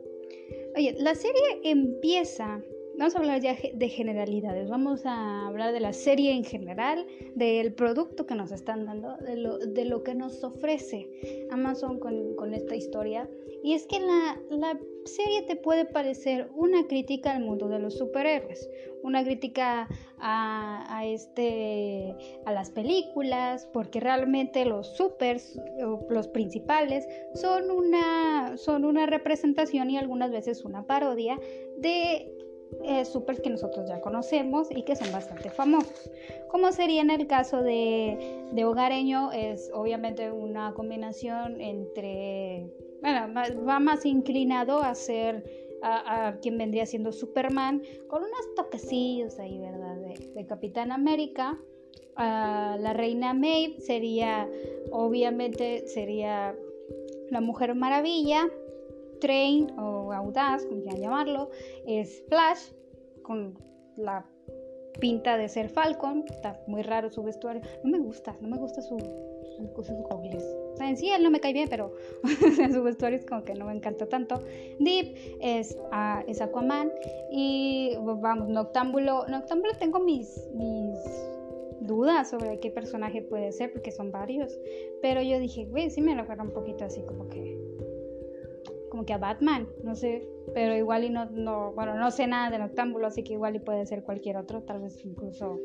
[0.76, 2.62] Oye, la serie empieza
[2.98, 7.72] vamos a hablar ya de generalidades, vamos a hablar de la serie en general, del
[7.72, 12.54] producto que nos están dando, de lo, de lo que nos ofrece Amazon con, con
[12.54, 13.28] esta historia.
[13.62, 17.98] Y es que la, la, serie te puede parecer una crítica al mundo de los
[17.98, 18.68] superhéroes,
[19.02, 19.88] una crítica
[20.18, 25.60] a, este, a las películas, porque realmente los supers,
[26.08, 31.38] los principales, son una, son una representación y algunas veces una parodia
[31.78, 32.30] de
[32.82, 36.10] eh, supers que nosotros ya conocemos y que son bastante famosos.
[36.48, 42.66] Como sería en el caso de, de Hogareño, es obviamente una combinación entre,
[43.04, 45.44] bueno, va más inclinado a ser
[45.82, 49.96] a, quien vendría siendo Superman, con unos toquecillos ahí, ¿verdad?
[49.96, 51.58] De, de Capitán América.
[52.16, 54.48] la reina Maeve sería,
[54.90, 56.56] obviamente, sería
[57.30, 58.48] la Mujer Maravilla.
[59.20, 61.50] Train o Audaz, como quieran llamarlo,
[61.86, 62.72] es Flash,
[63.22, 63.56] con
[63.96, 64.26] la
[65.00, 68.82] pinta de ser Falcon, está muy raro su vestuario, no me gusta, no me gusta
[68.82, 68.96] su,
[69.82, 70.44] sus goggles.
[70.72, 71.92] O sea, en sí él no me cae bien, pero
[72.72, 74.40] su vestuario es como que no me encanta tanto.
[74.78, 76.90] Deep es, uh, es Aquaman
[77.30, 80.98] y vamos, Noctámbulo, Noctámbulo tengo mis, mis
[81.80, 84.58] dudas sobre qué personaje puede ser porque son varios,
[85.02, 87.63] pero yo dije, güey, sí me lo agarra un poquito así como que
[88.94, 92.48] como que a Batman, no sé, pero igual y no, no, bueno, no sé nada
[92.48, 95.58] de Noctámbulo, así que igual y puede ser cualquier otro, tal vez incluso,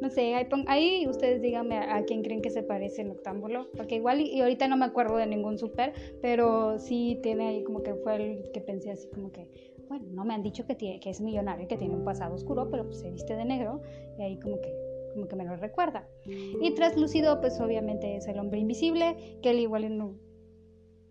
[0.00, 4.22] no sé, ahí, ahí ustedes díganme a, quién creen que se parece Noctámbulo, porque igual
[4.22, 8.16] y, ahorita no me acuerdo de ningún super, pero sí tiene ahí como que fue
[8.16, 9.46] el que pensé así como que,
[9.90, 12.70] bueno, no me han dicho que, tiene, que es millonario, que tiene un pasado oscuro,
[12.70, 13.82] pero pues se viste de negro,
[14.18, 14.74] y ahí como que
[15.12, 16.08] como que me lo recuerda.
[16.24, 20.14] Y Traslúcido, pues obviamente es el hombre invisible, que él igual no,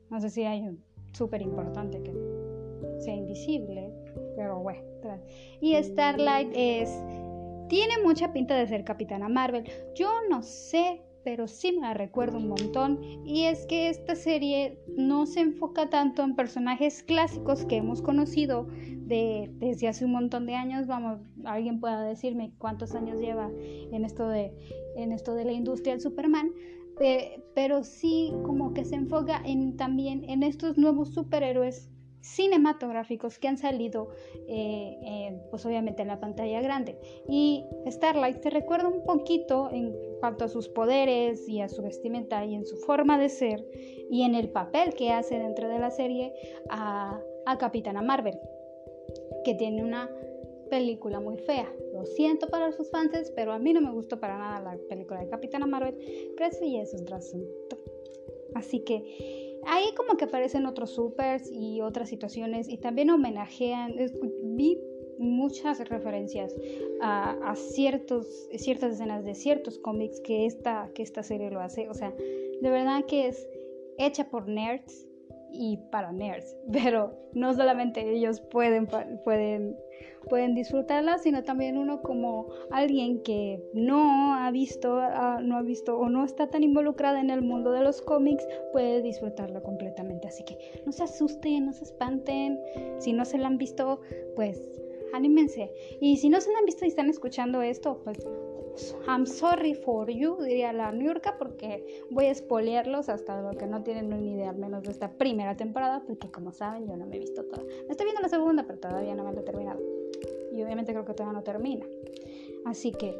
[0.10, 2.13] no sé si hay un súper importante que
[2.99, 3.91] sea invisible,
[4.35, 4.81] pero bueno.
[5.61, 6.89] Y Starlight es...
[7.69, 9.63] Tiene mucha pinta de ser Capitana Marvel.
[9.93, 12.99] Yo no sé, pero sí me la recuerdo un montón.
[13.25, 18.67] Y es que esta serie no se enfoca tanto en personajes clásicos que hemos conocido
[19.05, 20.87] de, desde hace un montón de años.
[20.87, 24.51] Vamos, alguien pueda decirme cuántos años lleva en esto de,
[24.95, 26.51] en esto de la industria del Superman
[27.55, 31.89] pero sí como que se enfoca en, también en estos nuevos superhéroes
[32.21, 34.09] cinematográficos que han salido
[34.47, 36.99] eh, pues obviamente en la pantalla grande.
[37.27, 42.43] Y Starlight te recuerda un poquito en cuanto a sus poderes y a su vestimenta
[42.45, 43.65] y en su forma de ser
[44.09, 46.33] y en el papel que hace dentro de la serie
[46.69, 48.38] a, a Capitana Marvel
[49.43, 50.09] que tiene una
[50.69, 51.71] película muy fea.
[51.93, 55.19] Lo siento para sus fans, pero a mí no me gustó para nada la película
[55.21, 55.95] de Capitana Marvel,
[56.36, 57.77] pero eso ya es otro asunto.
[58.55, 63.95] Así que ahí como que aparecen otros supers y otras situaciones y también homenajean,
[64.43, 64.79] vi
[65.19, 66.55] muchas referencias
[67.01, 71.89] a, ciertos, ciertas escenas de ciertos cómics que esta, que esta serie lo hace.
[71.89, 73.47] O sea, de verdad que es
[73.97, 75.05] hecha por nerds
[75.51, 78.88] y para nerds, pero no solamente ellos pueden,
[79.23, 79.75] pueden,
[80.29, 85.97] pueden disfrutarla, sino también uno como alguien que no ha visto, ah, no ha visto
[85.97, 90.27] o no está tan involucrada en el mundo de los cómics, puede disfrutarlo completamente.
[90.27, 92.59] Así que no se asusten, no se espanten,
[92.99, 94.01] si no se la han visto,
[94.35, 94.62] pues
[95.13, 95.71] anímense.
[95.99, 98.27] Y si no se la han visto y están escuchando esto, pues
[99.08, 103.84] I'm sorry for you, diría la Niurka, porque voy a espolearlos hasta lo que no
[103.84, 107.17] tienen ni idea, al menos de esta primera temporada, porque como saben, yo no me
[107.17, 107.63] he visto toda.
[107.63, 109.79] Me estoy viendo la segunda, pero todavía no me lo he terminado.
[110.51, 111.86] Y obviamente creo que todavía no termina.
[112.65, 113.15] Así que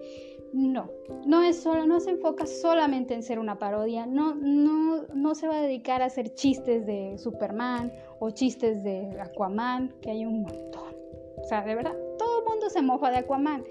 [0.54, 0.90] no,
[1.26, 5.48] no es solo, no se enfoca solamente en ser una parodia, no, no, no se
[5.48, 10.42] va a dedicar a hacer chistes de Superman o chistes de Aquaman, que hay un
[10.42, 10.96] montón.
[11.38, 13.64] O sea, de verdad, todo el mundo se moja de Aquaman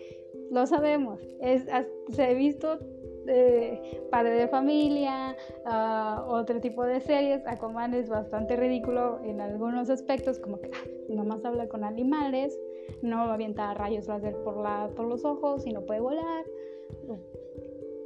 [0.50, 1.20] lo sabemos.
[1.40, 1.66] Es,
[2.10, 2.78] se ha visto
[3.24, 7.46] de padre de familia, uh, otro tipo de series.
[7.46, 10.70] Aquaman es bastante ridículo en algunos aspectos, como que
[11.08, 12.58] nomás habla con animales,
[13.02, 16.44] no avienta rayos láser por, la, por los ojos y no puede volar.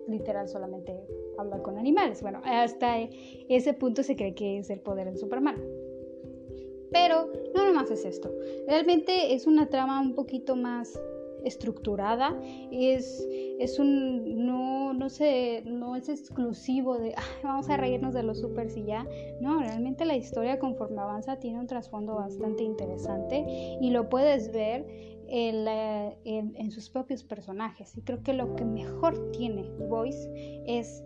[0.08, 1.00] Literal, solamente
[1.38, 2.20] habla con animales.
[2.22, 2.98] Bueno, hasta
[3.48, 5.56] ese punto se cree que es el poder de Superman.
[6.90, 8.30] Pero no nomás es esto.
[8.66, 11.00] Realmente es una trama un poquito más
[11.44, 12.38] estructurada,
[12.70, 13.26] es,
[13.58, 18.76] es un, no, no sé, no es exclusivo de, vamos a reírnos de los supers
[18.76, 19.06] y ya,
[19.40, 23.44] no, realmente la historia conforme avanza tiene un trasfondo bastante interesante
[23.80, 24.86] y lo puedes ver
[25.28, 27.96] en, en, sus propios personajes.
[27.96, 30.30] Y creo que lo que mejor tiene Voice
[30.66, 31.02] es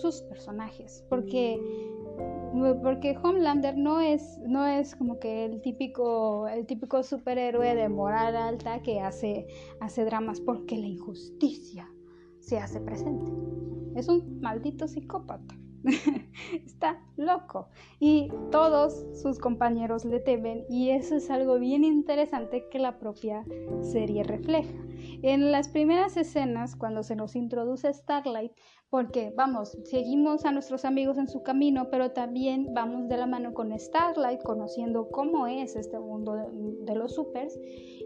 [0.00, 1.60] sus personajes, porque
[2.82, 8.36] porque Homelander no es, no es como que el típico, el típico superhéroe de moral
[8.36, 9.46] alta que hace,
[9.80, 11.90] hace dramas porque la injusticia
[12.40, 13.32] se hace presente.
[13.96, 15.56] Es un maldito psicópata.
[16.64, 17.68] Está loco.
[18.00, 23.44] Y todos sus compañeros le temen y eso es algo bien interesante que la propia
[23.80, 24.78] serie refleja.
[25.22, 28.52] En las primeras escenas, cuando se nos introduce Starlight,
[28.94, 33.52] porque vamos, seguimos a nuestros amigos en su camino, pero también vamos de la mano
[33.52, 37.58] con Starlight, conociendo cómo es este mundo de, los supers,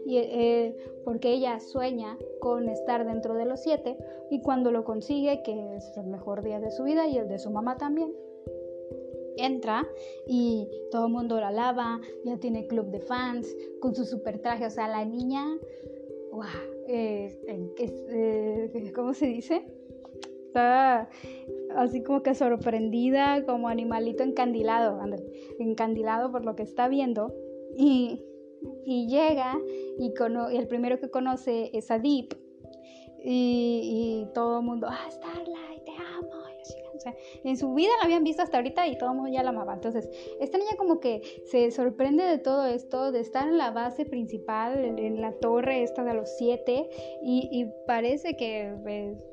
[0.07, 0.75] y, eh,
[1.05, 3.99] porque ella sueña con estar dentro de los siete,
[4.31, 7.37] y cuando lo consigue, que es el mejor día de su vida y el de
[7.37, 8.11] su mamá también,
[9.37, 9.87] entra
[10.25, 14.65] y todo el mundo la alaba, ya tiene club de fans con su super traje,
[14.65, 15.55] o sea, la niña,
[16.31, 16.45] wow,
[16.87, 19.78] eh, eh, ¿cómo se dice?
[20.49, 21.07] Está
[21.75, 24.99] así como que sorprendida, como animalito encandilado,
[25.59, 27.33] encandilado por lo que está viendo.
[27.77, 28.25] Y,
[28.85, 29.57] llega
[29.99, 30.11] y,
[30.57, 32.35] el primero que conoce es a Deep.
[33.23, 36.38] Y, todo el mundo, ah, Starlight, te amo.
[37.43, 39.73] En su vida la habían visto hasta ahorita y todo el mundo ya la amaba.
[39.73, 40.09] Entonces,
[40.39, 44.83] esta niña como que se sorprende de todo esto, de estar en la base principal,
[44.83, 46.89] en, la torre esta de los siete,
[47.21, 49.23] y, parece que pues,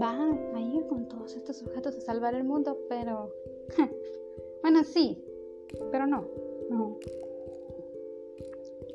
[0.00, 0.16] va
[0.54, 3.32] a ir con todos estos sujetos a salvar el mundo, pero...
[4.62, 5.24] bueno, sí,
[5.90, 6.28] pero no.
[6.68, 6.98] no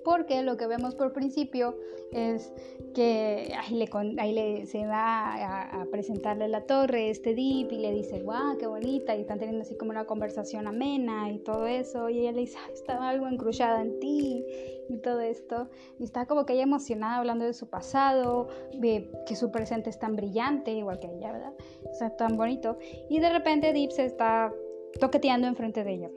[0.06, 1.76] porque lo que vemos por principio
[2.12, 2.54] es
[2.94, 8.58] que ahí le, se va a, presentarle la torre este Deep y le dice, guau,
[8.58, 12.34] qué bonita, y están teniendo así como una conversación amena y todo eso, y ella
[12.34, 14.46] le dice, estaba algo encruchada en ti
[14.88, 15.68] y todo esto,
[16.00, 19.98] y está como que ella emocionada hablando de su pasado, de que su presente es
[19.98, 21.54] tan brillante, igual que ella, ¿verdad?
[21.90, 22.78] O sea, tan bonito,
[23.10, 24.54] y de repente Deep se está
[25.00, 26.10] toqueteando enfrente de ella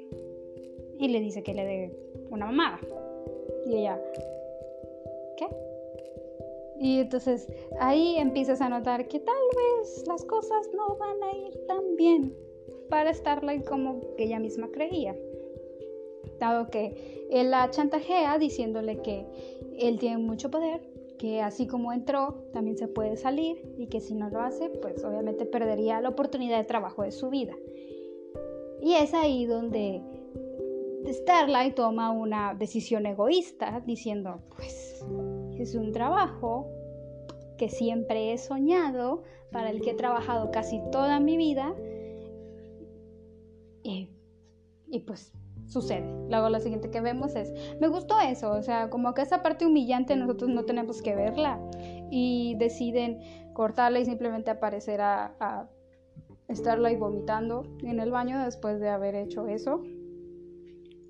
[0.98, 1.98] y le dice que le dé
[2.30, 2.80] una mamada.
[3.68, 4.00] Y ella,
[5.36, 5.46] ¿qué?
[6.80, 7.46] Y entonces
[7.80, 12.34] ahí empiezas a notar que tal vez las cosas no van a ir tan bien
[12.88, 15.14] para Starlight como ella misma creía.
[16.40, 19.26] Dado que él la chantajea diciéndole que
[19.78, 20.80] él tiene mucho poder,
[21.18, 25.04] que así como entró, también se puede salir y que si no lo hace, pues
[25.04, 27.54] obviamente perdería la oportunidad de trabajo de su vida.
[28.80, 30.00] Y es ahí donde
[31.12, 35.04] Starlight toma una decisión egoísta diciendo, pues
[35.58, 36.70] es un trabajo
[37.56, 41.74] que siempre he soñado, para el que he trabajado casi toda mi vida
[43.82, 45.32] y, pues
[45.66, 46.06] sucede.
[46.28, 49.66] Luego lo siguiente que vemos es, me gustó eso, o sea, como que esa parte
[49.66, 51.60] humillante nosotros no tenemos que verla
[52.10, 53.20] y deciden
[53.52, 55.68] cortarla y simplemente aparecer a, a
[56.98, 59.82] vomitando en el baño después de haber hecho eso.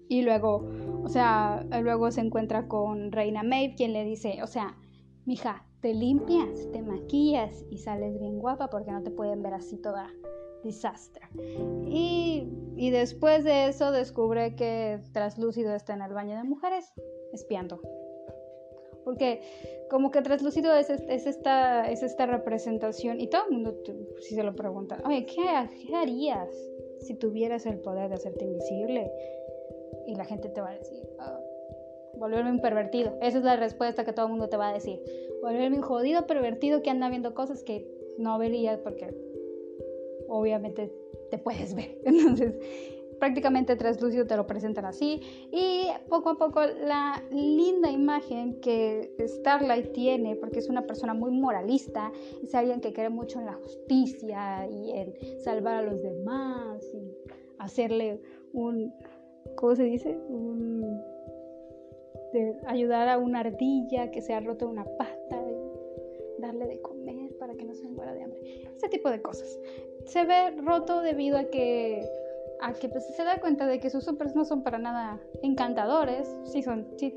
[0.08, 0.66] Y luego,
[1.04, 4.76] o sea, luego se encuentra con Reina Maeve, quien le dice, o sea,
[5.26, 9.76] mija, te limpias, te maquillas y sales bien guapa porque no te pueden ver así
[9.76, 10.10] toda
[10.64, 11.22] desastre.
[11.86, 16.92] Y, y después de eso descubre que Traslúcido está en el baño de mujeres
[17.32, 17.80] espiando.
[19.04, 19.40] Porque
[19.88, 23.74] como que Traslúcido es, es, esta, es esta representación, y todo el mundo
[24.20, 25.44] si se lo pregunta, oye, ¿qué,
[25.86, 26.50] ¿qué harías
[27.00, 29.10] si tuvieras el poder de hacerte invisible?
[30.08, 33.16] Y la gente te va a decir, oh, volverme un pervertido.
[33.20, 35.00] Esa es la respuesta que todo el mundo te va a decir.
[35.42, 37.86] Volverme un jodido pervertido que anda viendo cosas que
[38.16, 39.14] no verías porque
[40.28, 40.90] obviamente
[41.30, 41.98] te puedes ver.
[42.04, 42.58] Entonces,
[43.20, 45.20] prácticamente translúcido te lo presentan así
[45.52, 51.32] y poco a poco la linda imagen que Starlight tiene porque es una persona muy
[51.32, 56.80] moralista es alguien que cree mucho en la justicia y en salvar a los demás
[56.94, 57.12] y
[57.58, 58.20] hacerle
[58.52, 58.94] un
[59.56, 60.18] ¿cómo se dice?
[62.32, 67.32] de ayudar a una ardilla que se ha roto una pata y darle de comer
[67.38, 68.40] para que no se muera de hambre
[68.76, 69.58] ese tipo de cosas
[70.04, 72.06] se ve roto debido a que
[72.60, 76.28] a que pues, se da cuenta de que sus supers no son para nada encantadores,
[76.44, 77.14] sí son, sí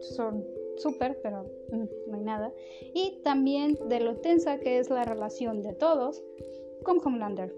[0.00, 0.44] son
[0.76, 2.52] super, pero mm, no hay nada.
[2.94, 6.22] Y también de lo tensa que es la relación de todos
[6.82, 7.54] con Homelander.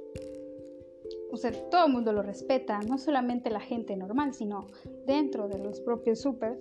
[1.30, 4.66] O sea, todo el mundo lo respeta, no solamente la gente normal, sino
[5.06, 6.58] dentro de los propios supers,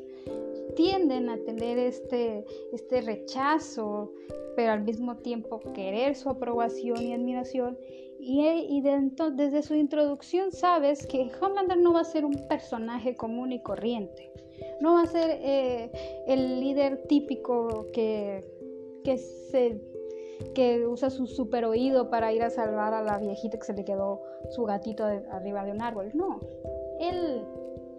[0.75, 4.13] tienden a tener este, este rechazo,
[4.55, 7.77] pero al mismo tiempo querer su aprobación y admiración
[8.19, 13.61] y, desde su introducción sabes que Homelander no va a ser un personaje común y
[13.61, 14.31] corriente.
[14.81, 15.91] No va a ser eh,
[16.27, 18.43] el líder típico que,
[19.03, 19.79] que, se,
[20.53, 23.85] que usa su super oído para ir a salvar a la viejita que se le
[23.85, 26.11] quedó su gatito arriba de un árbol.
[26.13, 26.39] No,
[26.99, 27.43] él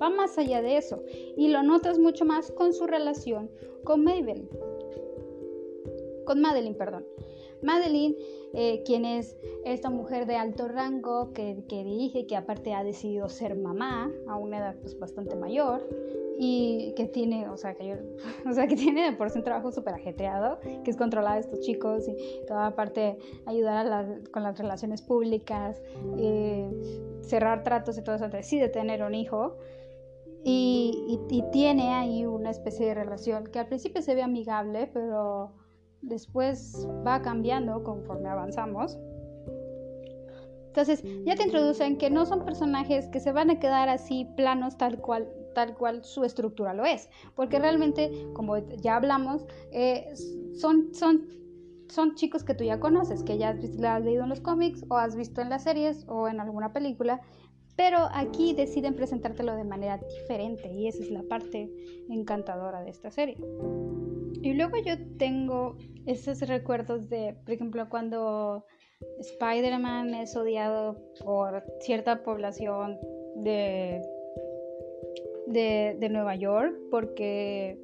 [0.00, 1.02] va más allá de eso.
[1.36, 3.50] Y lo notas mucho más con su relación
[3.84, 4.48] con Mabel.
[6.24, 7.06] Con Madeline, perdón.
[7.62, 8.16] Madeline,
[8.54, 13.28] eh, quien es esta mujer de alto rango que, que, dirige, que aparte ha decidido
[13.28, 15.86] ser mamá a una edad pues, bastante mayor
[16.40, 17.98] y que tiene, o sea, que,
[18.76, 22.14] tiene por sí un trabajo súper ajetreado, que es controlar a estos chicos y
[22.46, 25.82] toda parte ayudar con las relaciones públicas,
[26.16, 26.70] eh,
[27.22, 29.56] cerrar tratos y todo eso, decide tener un hijo.
[30.44, 35.52] Y, y, tiene ahí una especie de relación que al principio se ve amigable, pero
[36.02, 38.98] después va cambiando conforme avanzamos.
[40.68, 44.76] Entonces, ya te introducen que no son personajes que se van a quedar así planos
[44.76, 45.28] tal cual
[45.58, 50.06] tal cual su estructura lo es, porque realmente, como ya hablamos, eh,
[50.54, 51.26] son, son,
[51.88, 54.96] son chicos que tú ya conoces, que ya has, has leído en los cómics o
[54.96, 57.20] has visto en las series o en alguna película,
[57.78, 61.70] pero aquí deciden presentártelo de manera diferente y esa es la parte
[62.10, 63.36] encantadora de esta serie.
[64.42, 68.64] Y luego yo tengo esos recuerdos de, por ejemplo, cuando
[69.20, 72.98] Spider-Man es odiado por cierta población
[73.36, 74.02] de,
[75.46, 77.78] de, de Nueva York porque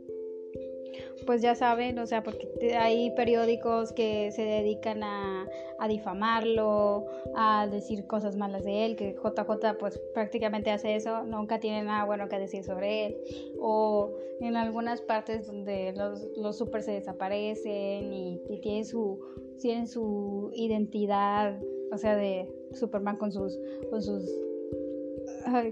[1.27, 5.47] pues ya saben, o sea, porque hay periódicos que se dedican a,
[5.89, 11.83] difamarlo, a decir cosas malas de él, que JJ pues prácticamente hace eso, nunca tiene
[11.83, 13.17] nada bueno que decir sobre él,
[13.61, 19.21] o en algunas partes donde los, los super se desaparecen y, tienen, su,
[19.61, 21.61] tienen su identidad,
[21.93, 23.59] o sea, de Superman con sus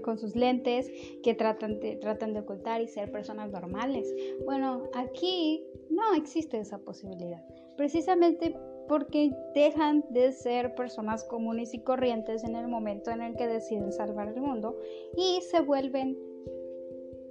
[0.03, 0.91] con sus lentes
[1.23, 4.13] que tratan de, tratan de ocultar y ser personas normales.
[4.45, 7.43] Bueno, aquí no existe esa posibilidad,
[7.77, 8.55] precisamente
[8.87, 13.91] porque dejan de ser personas comunes y corrientes en el momento en el que deciden
[13.91, 14.77] salvar el mundo
[15.15, 16.17] y se vuelven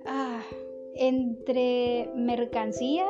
[0.06, 0.42] ah,
[0.94, 3.06] entre mercancía,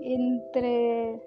[0.00, 1.20] entre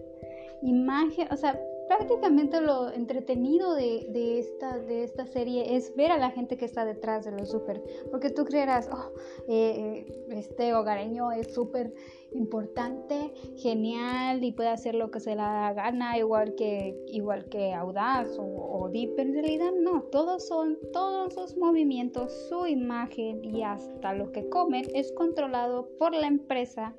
[0.62, 1.60] imagen, o sea,
[1.98, 6.86] prácticamente lo entretenido de, esta, de esta serie es ver a la gente que está
[6.86, 9.12] detrás de los super, porque tú creerás, oh,
[9.50, 11.94] eh, eh, este hogareño es súper
[12.32, 18.40] importante, genial y puede hacer lo que se le gana, igual que, igual que Audaz
[18.40, 23.64] o, o Deep, pero en realidad no, todos son, todos sus movimientos, su imagen y
[23.64, 26.96] hasta lo que comen es controlado por la empresa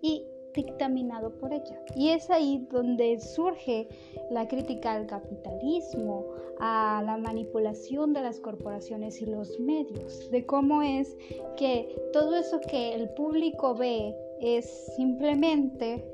[0.00, 0.22] y
[0.54, 1.80] dictaminado por ella.
[1.94, 3.88] Y es ahí donde surge
[4.30, 6.26] la crítica al capitalismo,
[6.60, 11.16] a la manipulación de las corporaciones y los medios, de cómo es
[11.56, 16.04] que todo eso que el público ve es simplemente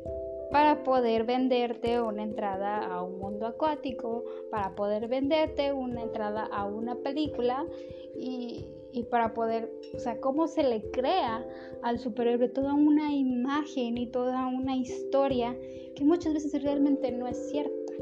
[0.51, 6.65] para poder venderte una entrada a un mundo acuático, para poder venderte una entrada a
[6.67, 7.67] una película
[8.17, 8.65] y,
[8.95, 11.45] y para poder, o sea, cómo se le crea
[11.83, 15.57] al superhéroe toda una imagen y toda una historia
[15.97, 17.93] que muchas veces realmente no es cierta.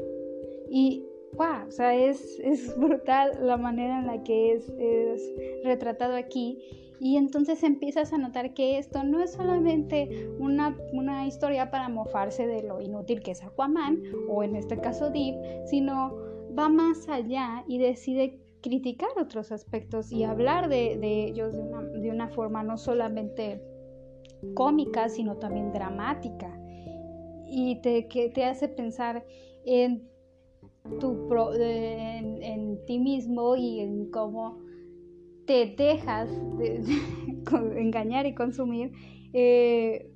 [0.69, 5.33] Y, wow, o sea, es, es brutal la manera en la que es, es
[5.63, 6.59] retratado aquí.
[6.99, 12.45] Y entonces empiezas a notar que esto no es solamente una, una, historia para mofarse
[12.45, 15.35] de lo inútil que es Aquaman, o en este caso Deep,
[15.65, 16.15] sino
[16.57, 20.93] va más allá y decide criticar otros aspectos y hablar de,
[21.27, 23.61] ellos de una, forma no solamente
[24.55, 26.49] cómica, sino también dramática.
[27.45, 29.23] Y te, que te hace pensar
[29.65, 30.09] en,
[30.99, 34.57] tu en, ti mismo y en cómo
[35.45, 36.81] te dejas de,
[37.79, 38.91] engañar y consumir
[39.33, 40.09] eh,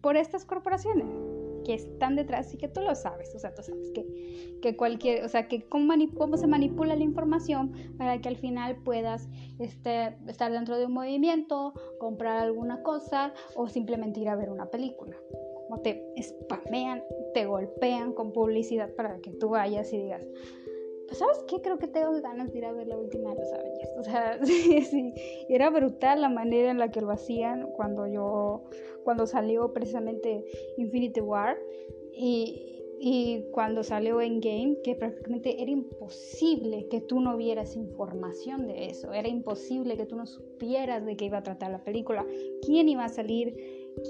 [0.00, 1.27] por estas corporaciones
[1.68, 5.22] que están detrás y que tú lo sabes, o sea, tú sabes que, que cualquier,
[5.22, 10.16] o sea, que cómo, cómo, se manipula la información para que al final puedas este,
[10.28, 15.14] estar dentro de un movimiento, comprar alguna cosa o simplemente ir a ver una película.
[15.68, 17.02] Como te spamean,
[17.34, 20.22] te golpean con publicidad para que tú vayas y digas,
[21.08, 23.52] pues sabes qué, creo que tengo ganas de ir a ver la última de los
[23.52, 23.90] Avengers.
[23.98, 25.12] O sea, sí, sí,
[25.48, 28.64] era brutal la manera en la que lo hacían cuando yo,
[29.04, 30.44] cuando salió precisamente
[30.76, 31.58] Infinity War
[32.12, 38.86] y, y cuando salió Endgame, que prácticamente era imposible que tú no vieras información de
[38.86, 42.26] eso, era imposible que tú no supieras de qué iba a tratar la película,
[42.66, 43.56] quién iba a salir,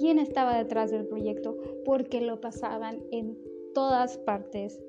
[0.01, 3.39] quién estaba detrás del proyecto, porque lo pasaban en
[3.73, 4.83] todas partes,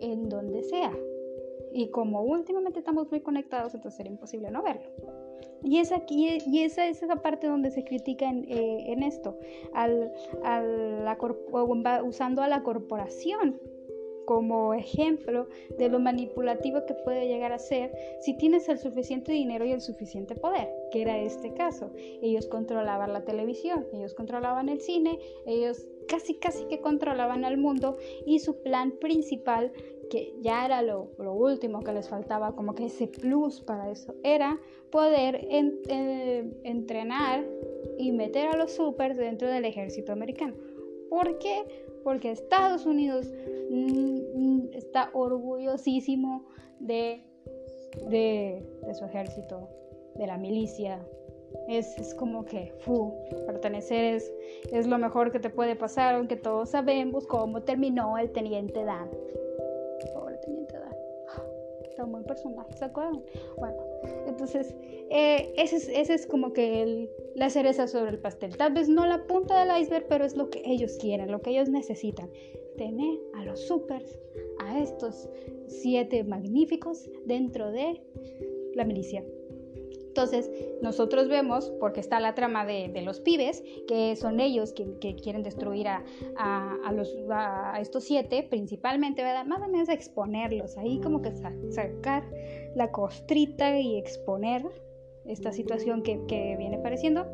[0.00, 0.92] en donde sea.
[1.72, 4.82] Y como últimamente estamos muy conectados, entonces era imposible no verlo.
[5.64, 9.38] Y, es aquí, y esa es esa parte donde se critica en, eh, esto,
[9.72, 10.12] al,
[12.04, 13.60] usando a la corporación
[14.24, 15.48] como ejemplo
[15.78, 19.80] de lo manipulativo que puede llegar a ser si tienes el suficiente dinero y el
[19.80, 21.92] suficiente poder, que era este caso.
[21.96, 27.96] Ellos controlaban la televisión, ellos controlaban el cine, ellos casi casi que controlaban al mundo
[28.26, 29.72] y su plan principal
[30.12, 34.60] que ya era lo, último que les faltaba, como que ese plus para eso, era
[34.90, 35.48] poder
[36.64, 37.46] entrenar
[37.96, 40.52] y meter a los supers dentro del ejército americano.
[41.08, 41.64] ¿Por qué?
[42.04, 43.32] Porque Estados Unidos
[43.70, 46.44] mm, mm, está orgullosísimo
[46.78, 47.24] de,
[48.10, 49.66] de, su ejército,
[50.16, 51.02] de la milicia.
[51.68, 53.14] Es, como que, fu,
[53.46, 54.30] pertenecer es,
[54.72, 59.08] es lo mejor que te puede pasar, aunque todos sabemos cómo terminó el teniente Dan.
[62.06, 63.22] Muy personaje, ¿se acuerdan?
[63.58, 63.76] Bueno,
[64.26, 64.74] entonces,
[65.10, 68.56] eh, ese, es, ese, es, como que la cereza sobre el pastel.
[68.56, 71.50] Tal vez no la punta del iceberg, pero es lo que ellos quieren, lo que
[71.50, 72.30] ellos necesitan.
[72.76, 74.18] Tener a los supers,
[74.58, 75.28] a estos
[75.66, 78.00] siete magníficos dentro de
[78.74, 79.24] la milicia.
[80.12, 80.50] Entonces,
[80.82, 85.88] nosotros vemos, porque está la trama de, los pibes, que son ellos que, quieren destruir
[85.88, 86.04] a,
[87.80, 89.46] estos siete, principalmente, ¿verdad?
[89.46, 91.32] Más o menos exponerlos, ahí como que
[91.70, 92.28] sacar
[92.74, 94.62] la costrita y exponer
[95.24, 96.18] esta situación que,
[96.58, 97.26] viene apareciendo.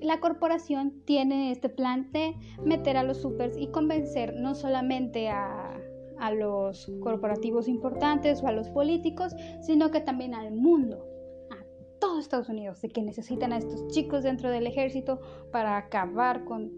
[0.00, 2.34] La corporación tiene este plan de
[2.64, 5.83] meter a los supers y convencer no solamente a,
[6.18, 11.06] a los corporativos importantes o a los políticos, sino que también al mundo,
[11.50, 11.56] a
[12.00, 15.20] todo Estados Unidos, de que necesitan a estos chicos dentro del ejército
[15.52, 16.72] para acabar con,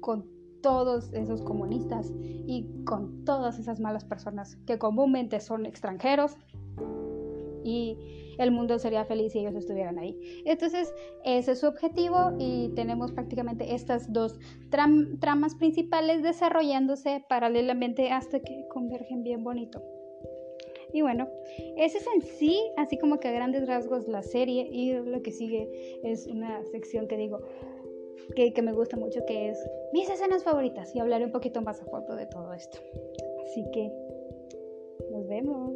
[0.00, 0.26] con
[0.62, 6.36] todos esos comunistas y con todas esas malas personas que comúnmente son extranjeros
[7.66, 7.98] y
[8.38, 10.16] el mundo sería feliz si ellos estuvieran ahí.
[10.44, 10.92] Entonces,
[11.24, 14.38] ese es su objetivo y tenemos prácticamente estas dos
[14.70, 19.82] tramas principales desarrollándose paralelamente hasta que convergen bien bonito.
[20.92, 21.28] Y bueno,
[21.76, 25.32] ese es en sí, así como que a grandes rasgos la serie y lo que
[25.32, 25.68] sigue
[26.04, 27.40] es una sección que digo
[28.34, 31.82] que, que me gusta mucho, que es mis escenas favoritas y hablaré un poquito más
[31.82, 32.78] a fondo de todo esto.
[33.44, 33.90] Así que
[35.10, 35.72] nos vemos.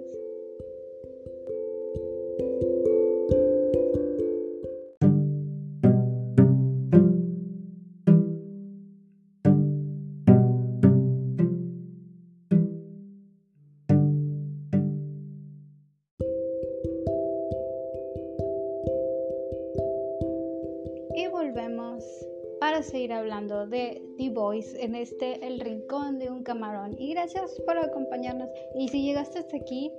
[23.11, 26.95] Seguir hablando de The Voice en este El Rincón de un Camarón.
[26.97, 28.49] Y gracias por acompañarnos.
[28.77, 29.91] Y si llegaste hasta aquí,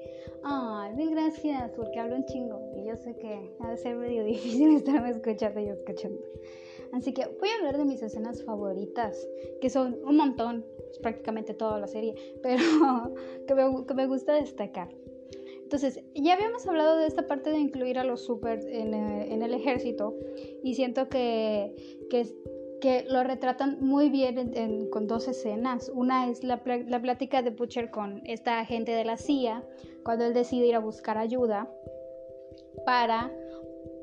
[0.44, 2.62] ay, mil gracias porque hablo un chingo.
[2.78, 6.22] Y yo sé que ha de ser medio difícil estarme escuchando y escuchando.
[6.94, 9.28] Así que voy a hablar de mis escenas favoritas,
[9.60, 12.64] que son un montón, es prácticamente toda la serie, pero
[13.46, 14.90] que me, que me gusta destacar.
[15.64, 19.42] Entonces, ya habíamos hablado de esta parte de incluir a los super en, eh, en
[19.42, 20.18] el ejército
[20.64, 22.26] y siento que, que
[22.82, 25.90] que lo retratan muy bien con dos escenas.
[25.94, 29.64] Una es la, plática de Butcher con esta agente de la CIA,
[30.04, 31.70] cuando él decide ir a buscar ayuda
[32.86, 33.32] para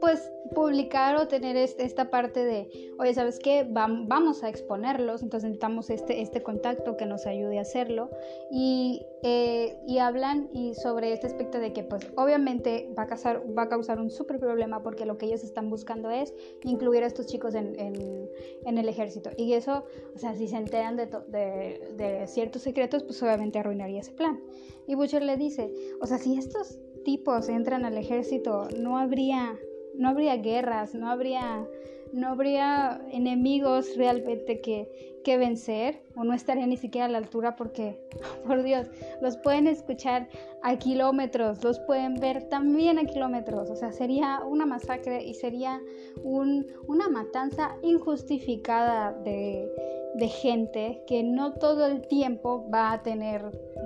[0.00, 3.66] pues publicar o tener esta parte de, oye, ¿sabes qué?
[3.68, 8.10] vamos a exponerlos, entonces necesitamos este, este contacto que nos ayude a hacerlo.
[8.50, 13.42] Y, eh, y hablan y sobre este aspecto de que pues obviamente va a causar,
[13.56, 16.32] va a causar un súper problema porque lo que ellos están buscando es
[16.62, 17.76] incluir a estos chicos en,
[18.64, 19.30] el ejército.
[19.36, 19.84] Y eso,
[20.14, 24.40] o sea, si se enteran de, de, de ciertos secretos, pues obviamente arruinaría ese plan.
[24.86, 25.70] Y Butcher le dice,
[26.00, 29.58] o sea, si estos tipos entran al ejército, no habría
[29.98, 31.66] no habría guerras, no habría,
[32.12, 37.56] no habría enemigos realmente que, que vencer o no estaría ni siquiera a la altura
[37.56, 38.00] porque,
[38.46, 38.86] por Dios,
[39.20, 40.28] los pueden escuchar
[40.62, 45.80] a kilómetros, los pueden ver también a kilómetros, o sea, sería una masacre y sería
[46.22, 49.68] un, una matanza injustificada de,
[50.14, 53.42] de gente que no todo el tiempo va a tener,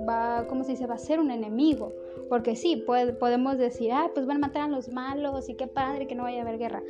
[0.07, 1.93] va, ¿cómo se dice?, va a ser un enemigo
[2.29, 6.07] porque sí, podemos decir, ah, pues van a matar a los malos y qué padre
[6.07, 6.83] que no vaya a haber guerra.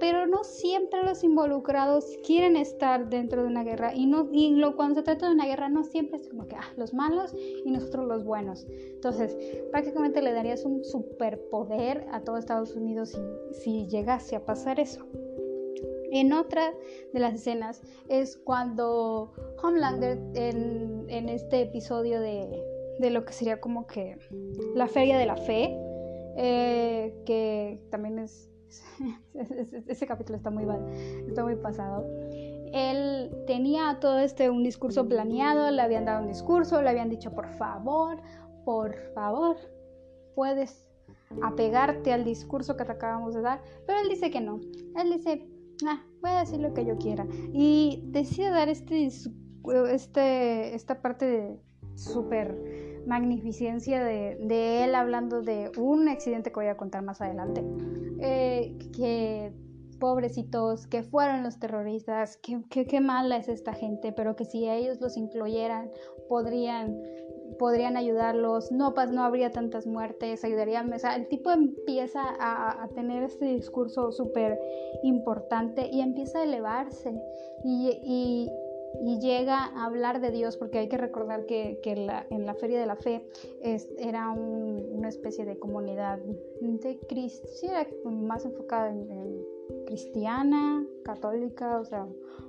[0.00, 3.94] Pero no siempre los involucrados quieren estar dentro de una guerra.
[3.94, 6.56] Y, no, y lo, cuando se trata de una guerra, no siempre es como que,
[6.56, 8.66] ah, los malos y nosotros los buenos.
[8.68, 9.36] Entonces,
[9.70, 13.18] prácticamente le darías un superpoder a todo Estados Unidos
[13.52, 15.06] si, llegase a pasar eso.
[16.10, 16.74] En otra
[17.14, 22.71] de las escenas es cuando Homelander en este episodio de,
[23.02, 24.16] de lo que sería como que
[24.74, 25.76] la feria de la fe,
[26.36, 28.48] eh, que también es,
[29.88, 30.88] ese capítulo está muy mal,
[31.28, 32.06] está muy pasado.
[32.72, 37.32] Él tenía todo este un discurso planeado, le habían dado un discurso, le habían dicho
[37.34, 38.22] por favor,
[38.64, 39.56] por favor,
[40.34, 40.86] puedes
[41.42, 44.60] apegarte al discurso que te acabamos de dar, pero él dice que no.
[44.96, 45.46] Él dice,
[45.86, 47.26] ah, voy a decir lo que yo quiera.
[47.52, 49.08] Y decide dar este,
[49.90, 51.60] este, esta parte de
[51.94, 57.64] súper magnificencia de, él hablando de un accidente que voy a contar más adelante.
[58.20, 59.52] Eh, que
[59.98, 65.00] pobrecitos, que fueron los terroristas, que, qué mala es esta gente, pero que si ellos
[65.00, 65.90] los incluyeran,
[66.28, 66.98] podrían
[67.58, 72.88] podrían ayudarlos, no, pues no habría tantas muertes, ayudarían, o sea, el tipo empieza a,
[72.94, 74.58] tener este discurso súper
[75.02, 77.14] importante y empieza a elevarse
[77.62, 78.50] y
[79.20, 81.92] llega a hablar de Dios, porque hay que recordar que, que
[82.30, 83.26] en la Feria de la Fe
[83.98, 86.18] era una especie de comunidad
[86.60, 89.42] de cristiana, más enfocada en,
[89.86, 92.06] cristiana, católica, o sea,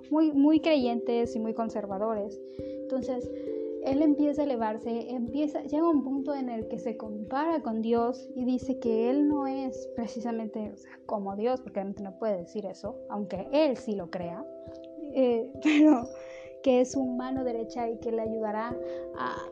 [0.10, 2.40] muy, muy creyentes y muy conservadores.
[2.60, 3.30] Entonces,
[3.86, 8.30] él empieza a elevarse, empieza, llega un punto en el que se compara con Dios
[8.36, 10.74] y dice que él no es precisamente
[11.06, 14.46] como Dios, porque no puede decir eso, aunque él sí lo crea,
[15.14, 16.08] eh, pero
[16.64, 18.76] que es su mano derecha y que le ayudará
[19.16, 19.50] a,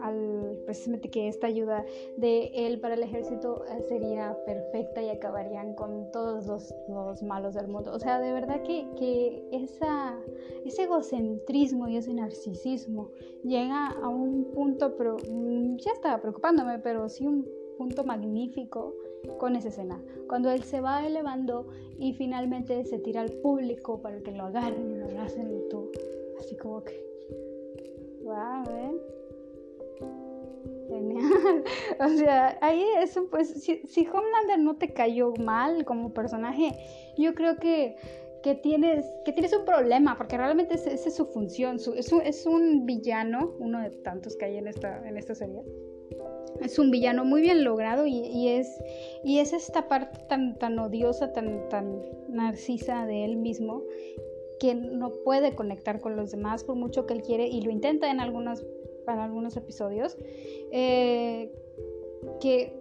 [0.00, 1.84] al, precisamente que esta ayuda
[2.16, 7.54] de él para el ejército eh, sería perfecta y acabarían con todos los, los malos
[7.54, 7.92] del mundo.
[7.92, 13.10] O sea, de verdad que, que ese egocentrismo y ese narcisismo
[13.44, 17.46] llega a un punto, pero mm, ya estaba preocupándome, pero sí un
[17.76, 18.94] punto magnífico
[19.38, 20.02] con esa escena.
[20.28, 24.90] Cuando él se va elevando y finalmente se tira al público para que lo agarren
[24.90, 25.90] y lo abracen y tú,
[26.38, 27.04] así como que,
[28.22, 28.92] wow, ¿eh?
[30.88, 31.64] Genial.
[32.00, 36.72] o sea, ahí eso, pues, si, si, Homelander no te cayó mal como personaje,
[37.18, 37.96] yo creo que,
[38.42, 41.76] que, tienes, que tienes un problema, porque realmente esa es su función.
[41.76, 45.62] es, un, es un villano, uno de tantos que hay en esta, en esta serie
[46.60, 48.68] es un villano muy bien logrado y, es,
[49.24, 53.82] y es esta parte tan, tan odiosa, tan, tan narcisa de él mismo
[54.60, 58.10] que no puede conectar con los demás por mucho que él quiere y lo intenta
[58.10, 58.64] en algunos,
[59.06, 60.16] para algunos episodios,
[60.72, 61.52] eh,
[62.40, 62.77] que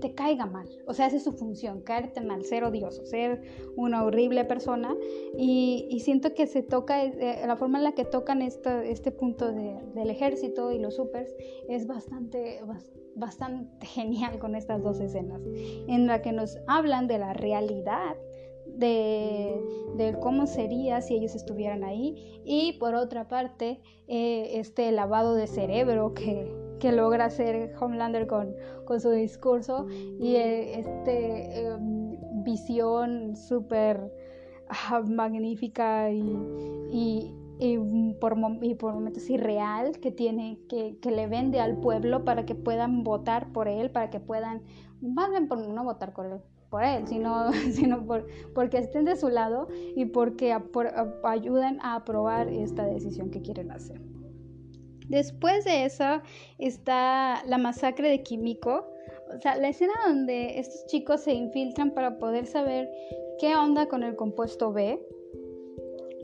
[0.00, 0.68] te caiga mal.
[0.86, 3.42] O sea, esa es su función, caerte mal, ser odioso, ser
[3.76, 4.96] una horrible persona.
[5.36, 10.10] Y, siento que se toca, eh, la forma en la que tocan este punto del
[10.10, 11.34] ejército y los supers
[11.68, 12.60] es bastante,
[13.14, 15.42] bastante genial con estas dos escenas,
[15.88, 18.16] en la que nos hablan de la realidad
[18.76, 25.46] de, cómo sería si ellos estuvieran ahí y por otra parte eh, este lavado de
[25.46, 28.54] cerebro que, que logra hacer Homelander con,
[28.84, 34.12] con su discurso y eh, este em, visión súper
[34.68, 36.38] ah, magnífica y,
[36.90, 37.78] y,
[38.20, 42.54] por, y, por, momentos irreal que tiene, que, que, le vende al pueblo para que
[42.54, 44.62] puedan votar por él, para que puedan,
[45.00, 49.68] más bien por no votar por él, sino, sino por, porque estén de su lado
[49.96, 50.56] y porque
[51.24, 54.00] ayuden a aprobar esta decisión que quieren hacer.
[55.08, 56.22] Después de eso
[56.58, 58.86] está la masacre de Kimiko.
[59.34, 62.90] o sea, la escena donde estos chicos se infiltran para poder saber
[63.38, 65.00] qué onda con el compuesto B,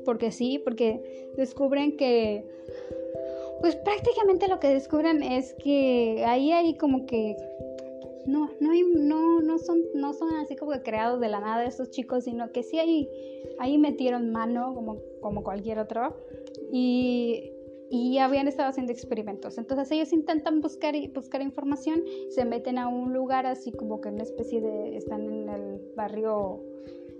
[0.05, 2.47] porque sí, porque descubren que,
[3.61, 7.37] pues prácticamente lo que descubren es que ahí hay como que
[8.26, 11.91] no, no, hay, no, no, son, no son así como creados de la nada estos
[11.91, 13.09] chicos, sino que sí ahí,
[13.59, 16.16] ahí metieron mano como, como cualquier otro
[16.72, 17.53] y,
[17.91, 19.59] y habían estado haciendo experimentos.
[19.59, 24.22] Entonces ellos intentan buscar, buscar información, se meten a un lugar así como que una
[24.22, 26.62] especie de, están en el barrio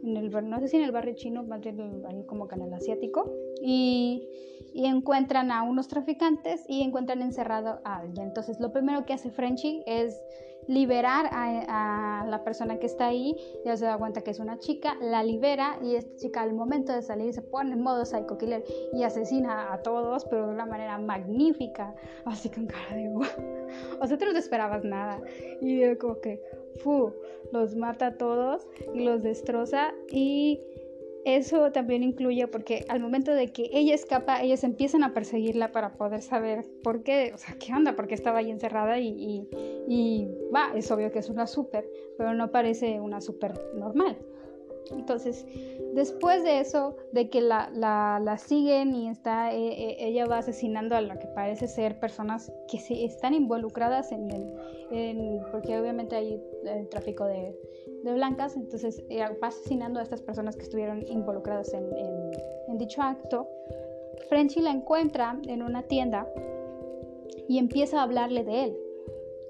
[0.05, 3.33] en el, no sé si en el barrio chino, más bien ahí como el asiático,
[3.63, 4.29] y,
[4.75, 8.29] y, encuentran a unos traficantes y encuentran encerrado a alguien.
[8.29, 10.21] Entonces lo primero que hace Frenchy es
[10.67, 14.97] liberar a, la persona que está ahí, ya se da cuenta que es una chica,
[15.01, 18.65] la libera y esta chica al momento de salir se pone en modo psycho killer
[18.93, 21.95] y asesina a todos, pero de una manera magnífica,
[22.25, 23.15] así con cara de
[24.01, 25.21] o sea, tú no te esperabas nada
[25.61, 26.41] y como que,
[26.83, 27.13] fu,
[27.53, 30.61] los mata a todos y los destroza y
[31.25, 35.95] eso también incluye porque al momento de que ella escapa, ellos empiezan a perseguirla para
[35.95, 39.49] poder saber por qué, o sea, qué onda, porque estaba ahí encerrada y,
[39.89, 44.19] y, va, es obvio que es una súper, pero no parece una súper normal.
[44.91, 45.47] Entonces,
[45.95, 50.95] después de eso, de que la, la, siguen y está, eh, eh, ella va asesinando
[50.95, 54.29] a lo que parece ser personas que sí están involucradas en,
[54.91, 57.57] en porque obviamente hay el tráfico de,
[58.05, 61.85] de blancas, entonces eh, va asesinando a estas personas que estuvieron involucradas en,
[62.69, 63.49] en, dicho acto.
[64.29, 66.29] Frenchy la encuentra en una tienda
[67.49, 68.77] y empieza a hablarle de él.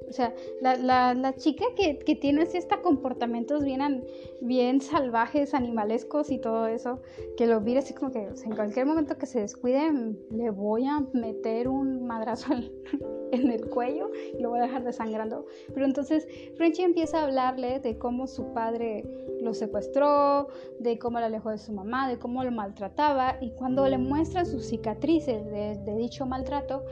[0.08, 4.04] O sea, la, la, chica que, que, tiene así estos comportamientos bien,
[4.40, 7.00] bien salvajes, animalescos y todo eso,
[7.36, 9.90] que lo mira así como que en cualquier momento que se descuide
[10.30, 12.54] le voy a meter un madrazo
[13.32, 15.46] en el cuello y lo voy a dejar desangrando.
[15.72, 16.26] Pero entonces
[16.56, 19.04] Frenchy empieza a hablarle de cómo su padre
[19.40, 20.48] lo secuestró,
[20.78, 24.44] de cómo lo alejó de su mamá, de cómo lo maltrataba y cuando le muestra
[24.44, 26.84] sus cicatrices de dicho maltrato,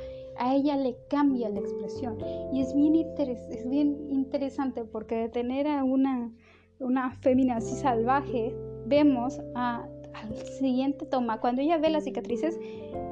[0.42, 2.18] a ella le cambia la expresión.
[2.52, 6.32] Y es bien, es bien interesante porque de tener a una,
[6.80, 8.52] una fémina así salvaje,
[8.86, 12.58] vemos a, al siguiente toma, cuando ella ve las cicatrices,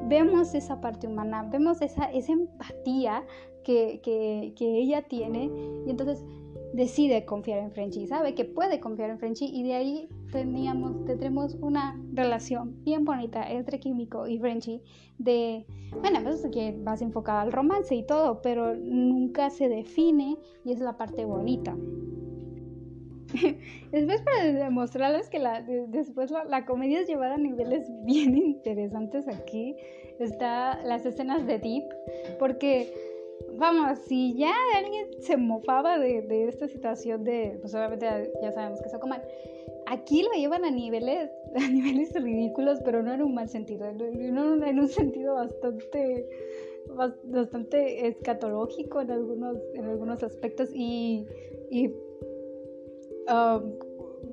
[0.08, 3.24] vemos esa parte humana, vemos esa, esa empatía
[3.62, 5.52] que, que, que ella tiene
[5.86, 6.24] y entonces
[6.72, 11.54] decide confiar en Frenchy, sabe que puede confiar en Frenchy y de ahí teníamos, tendremos
[11.60, 14.82] una relación bien bonita entre Químico y Frenchy
[15.18, 15.66] de,
[16.00, 20.80] bueno, pues que vas enfocada al romance y todo, pero nunca se define y es
[20.80, 21.76] la parte bonita.
[23.92, 29.76] después para demostrarles que la, después la, comedia es llevada a niveles bien interesantes aquí,
[30.18, 31.84] está las escenas de Deep,
[32.38, 32.92] porque
[33.60, 38.80] vamos, si ya alguien se mofaba de, de esta situación de, pues obviamente ya sabemos
[38.80, 39.22] que es mal
[39.86, 44.78] aquí lo llevan a niveles, a niveles ridículos, pero no en un mal sentido, en
[44.78, 46.28] un sentido bastante,
[47.28, 51.26] bastante escatológico en algunos, en algunos aspectos y,
[51.70, 51.88] y,
[53.28, 53.74] um,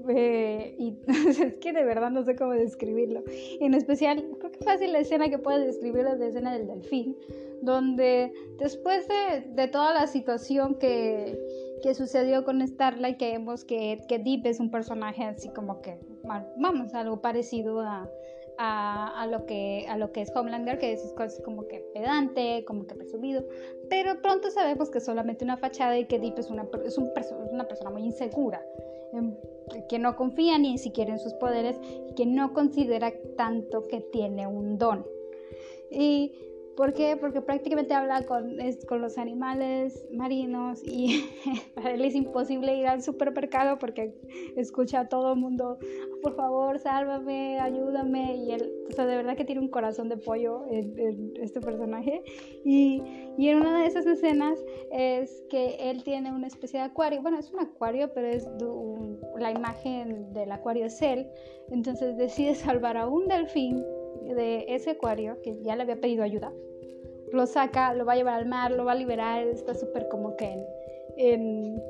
[0.09, 3.23] eh, y es que de verdad no sé cómo describirlo.
[3.59, 7.15] En especial, creo que fácil la escena que puedes describir es la escena del delfín,
[7.61, 11.37] donde después de, de toda la situación que
[11.81, 15.99] que sucedió con Starlight, que vemos que, que Deep es un personaje así como que,
[16.23, 18.09] vamos, algo parecido a,
[18.57, 22.87] a, lo que, a lo que es Homelander, que es cosas como que pedante, como
[22.87, 23.45] que presumido,
[23.89, 27.11] pero pronto sabemos que es solamente una fachada y que Deep es una, es un
[27.51, 28.65] una persona muy insegura,
[29.13, 29.35] em,
[29.89, 31.79] que no confía ni siquiera en sus poderes,
[32.15, 35.05] que no considera tanto que tiene un don.
[35.91, 36.33] Y
[36.77, 37.17] ¿Por qué?
[37.17, 38.55] Porque prácticamente habla con,
[38.87, 41.25] con los animales marinos y
[41.75, 44.13] para él es imposible ir al supermercado porque
[44.55, 45.79] escucha a todo el mundo,
[46.21, 48.37] por favor, sálvame, ayúdame.
[48.37, 52.21] Y él, o sea, de verdad que tiene un corazón de pollo en, este personaje.
[52.63, 53.01] Y,
[53.39, 57.23] y, en una de esas escenas es que él tiene una especie de acuario.
[57.23, 58.47] Bueno, es un acuario, pero es
[59.39, 61.27] la imagen del acuario es él.
[61.71, 63.83] Entonces decide salvar a un delfín
[64.21, 66.53] de ese acuario que ya le había pedido ayuda
[67.31, 70.35] lo saca, lo va a llevar al mar, lo va a liberar, está súper como
[70.35, 70.57] que
[71.17, 71.81] en,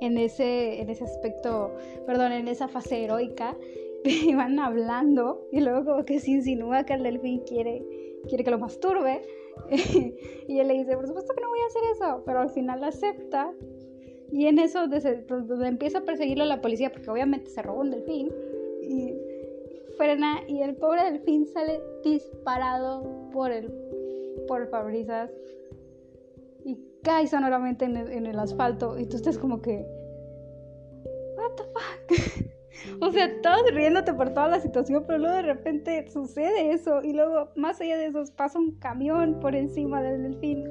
[0.00, 1.74] en, ese, en ese aspecto,
[2.06, 3.56] perdón, en esa fase heroica,
[4.04, 7.82] y van hablando y luego como que se insinúa que el delfín quiere,
[8.28, 9.22] quiere que lo masturbe
[10.48, 12.82] y él le dice, por supuesto que no voy a hacer eso, pero al final
[12.84, 13.52] acepta
[14.32, 18.32] y en eso donde, empieza a perseguirlo la policía porque obviamente se robó un delfín
[19.96, 23.72] frena y el pobre delfín sale disparado por el
[24.46, 25.30] por Fabrizas.
[26.64, 29.86] y cae sonoramente en el, en el asfalto y tú estás como que...
[31.36, 32.54] What the fuck?
[33.00, 37.14] O sea, todos riéndote por toda la situación, pero luego de repente sucede eso y
[37.14, 40.68] luego más allá de eso pasa un camión por encima del delfín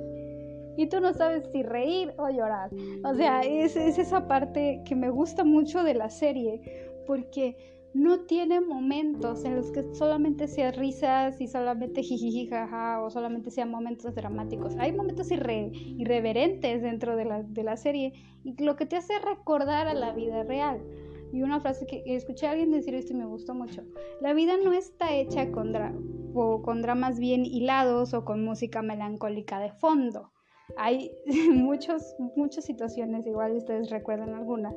[0.76, 2.72] y tú no sabes si reír o llorar.
[3.04, 6.62] O sea, es, es esa parte que me gusta mucho de la serie
[7.06, 7.58] porque
[7.94, 13.52] no tiene momentos en los que solamente sea risas y solamente jijiji jaja o solamente
[13.52, 14.76] sean momentos dramáticos.
[14.78, 18.14] Hay momentos irreverentes dentro de la, de la serie
[18.44, 20.82] y lo que te hace recordar a la vida real.
[21.32, 23.84] Y una frase que escuché a alguien decir esto y me gustó mucho.
[24.22, 25.74] La vida no está hecha con,
[26.34, 30.32] o con dramas bien hilados o con música melancólica de fondo.
[30.78, 31.12] Hay
[31.52, 34.74] muchos, muchas situaciones, igual ustedes recuerdan alguna,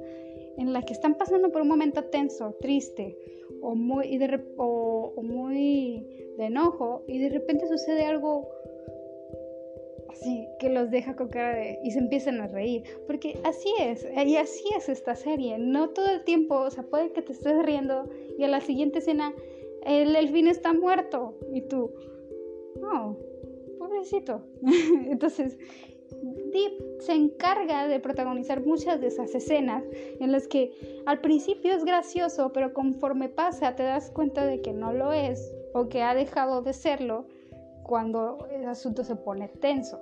[0.57, 3.19] en la que están pasando por un momento tenso, triste
[3.61, 8.49] o muy, de, o muy de enojo y de repente sucede algo
[10.11, 12.83] así que los deja con cara de y se empiezan a reír.
[13.07, 15.59] Porque así es y así es esta serie.
[15.59, 18.99] No todo el tiempo o sea puede que te estés riendo y a la siguiente
[18.99, 19.35] escena
[19.85, 21.93] el elfín está muerto y tú
[22.83, 23.17] oh
[23.79, 24.43] pobrecito
[25.11, 25.59] entonces
[26.53, 29.85] Deep se encarga de protagonizar muchas de esas escenas
[30.21, 30.73] en las que
[31.07, 35.55] al principio es gracioso, pero conforme pasa te das cuenta de que no lo es
[35.75, 37.27] o que ha dejado de serlo
[37.83, 40.01] cuando el asunto se pone tenso.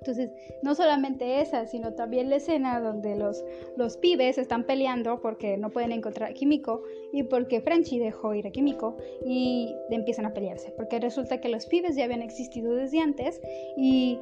[0.00, 0.30] Entonces,
[0.62, 3.44] no solamente esa, sino también la escena donde los,
[3.76, 6.82] los pibes están peleando porque no pueden encontrar a Kimiko
[7.12, 8.96] y porque Frenchy dejó ir a Kimiko
[9.26, 10.72] y empiezan a pelearse.
[10.76, 13.40] Porque resulta que los pibes ya habían existido desde antes
[13.76, 14.18] y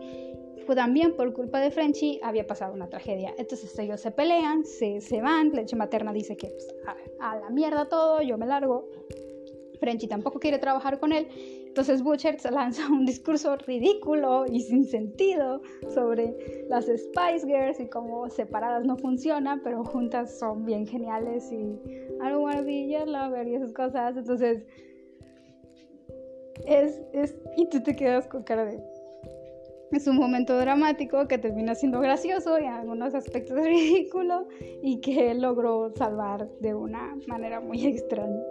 [0.74, 3.34] también por culpa de Frenchy había pasado una tragedia.
[3.38, 6.74] Entonces ellos se pelean, se, se van, leche materna dice que pues,
[7.20, 8.88] a la mierda todo, yo me largo.
[9.78, 11.28] Frenchy tampoco quiere trabajar con él.
[11.66, 15.60] Entonces Butcher lanza un discurso ridículo y sin sentido
[15.94, 16.34] sobre
[16.68, 22.30] las Spice Girls y cómo separadas no funcionan, pero juntas son bien geniales y I
[22.30, 24.16] don't wanna be your lover y esas cosas.
[24.16, 24.64] Entonces
[26.66, 28.95] es, es, y tú te quedas con cara de...
[29.92, 34.48] Es un momento dramático que termina siendo gracioso y en algunos aspectos ridículo
[34.82, 38.42] y que logró salvar de una manera muy extraña.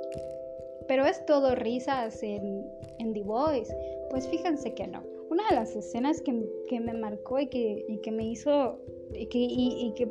[0.88, 2.66] Pero es todo risas en,
[3.00, 3.76] en The Voice.
[4.10, 5.04] Pues fíjense que no.
[5.30, 8.80] Una de las escenas que, que me marcó y que, y que, me hizo
[9.14, 10.06] y que, y, que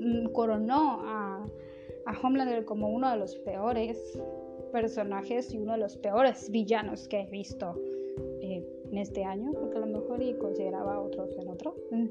[0.00, 1.46] mm, coronó a,
[2.06, 4.18] a Homelander como uno de los peores
[4.72, 7.78] personajes y uno de los peores villanos que he visto
[8.90, 12.06] en este año, porque a lo mejor y consideraba otros en otro, mm,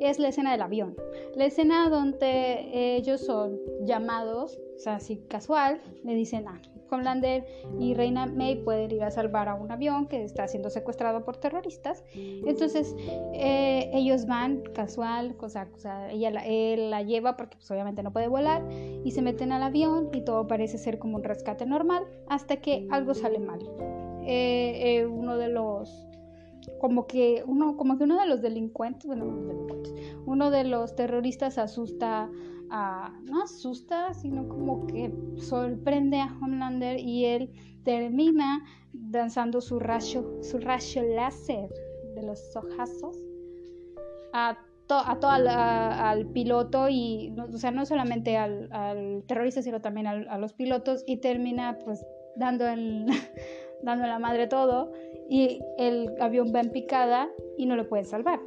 [0.00, 0.96] es la escena del avión.
[1.34, 6.60] La escena donde ellos son llamados, o sea, así casual, le dicen, ah,
[6.90, 7.46] Homelander
[7.78, 11.36] y Reina May pueden ir a salvar a un avión que está siendo secuestrado por
[11.36, 12.04] terroristas.
[12.14, 12.94] Entonces
[13.32, 15.68] eh, ellos van casual, cosa,
[16.10, 18.62] ella la, él la lleva porque pues, obviamente no puede volar
[19.04, 22.86] y se meten al avión y todo parece ser como un rescate normal hasta que
[22.90, 23.60] algo sale mal.
[24.22, 26.06] Eh, eh, uno de los
[26.80, 29.24] como que uno como que uno de los delincuentes bueno
[30.26, 32.28] uno de los terroristas asusta
[33.24, 37.50] no asusta, sino como que sorprende a Homelander y él
[37.84, 41.68] termina danzando su rayo, su rayo láser
[42.14, 43.16] de los ojazos
[44.32, 44.56] a,
[44.88, 50.52] a todo al piloto y, o sea, no solamente al, terrorista, sino también a los
[50.52, 52.04] pilotos y termina pues
[52.36, 53.06] dando, en,
[53.82, 54.92] dando la madre todo
[55.30, 58.40] y el avión va en picada y no lo puede salvar.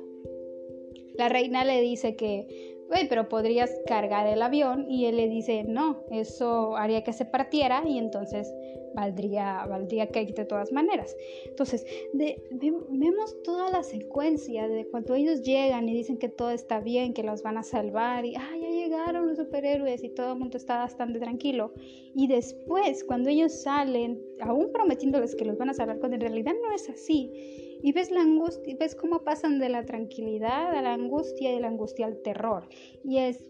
[1.15, 2.72] La reina le dice que
[3.09, 7.83] pero podrías cargar el avión y él le dice, no, eso haría que se partiera
[7.85, 8.53] y entonces
[8.93, 11.15] valdría, valdría que de todas maneras.
[11.45, 17.13] Entonces, vemos toda la secuencia de cuando ellos llegan y dicen que todo está bien,
[17.13, 20.57] que los van a salvar y, ah, ya llegaron los superhéroes y todo el mundo
[20.57, 21.73] está bastante tranquilo.
[22.15, 26.53] Y después, cuando ellos salen, aún prometiéndoles que los van a salvar, cuando en realidad
[26.61, 30.93] no es así y ves la angustia, ves cómo pasan de la tranquilidad a la
[30.93, 32.63] angustia y de la angustia al terror.
[33.03, 33.45] Y es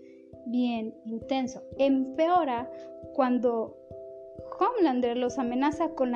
[0.48, 1.62] bien intenso.
[1.78, 2.70] Empeora
[3.14, 3.78] cuando
[4.60, 6.14] Homelander los amenaza con,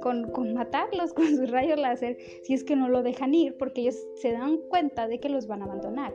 [0.00, 3.82] con, con matarlos con sus rayos láser si es que no lo dejan ir porque
[3.82, 6.12] ellos se dan cuenta de que los van a abandonar.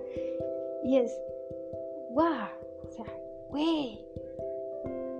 [0.83, 1.17] Y es,
[2.11, 2.49] wow,
[2.85, 3.05] o sea,
[3.49, 4.05] güey,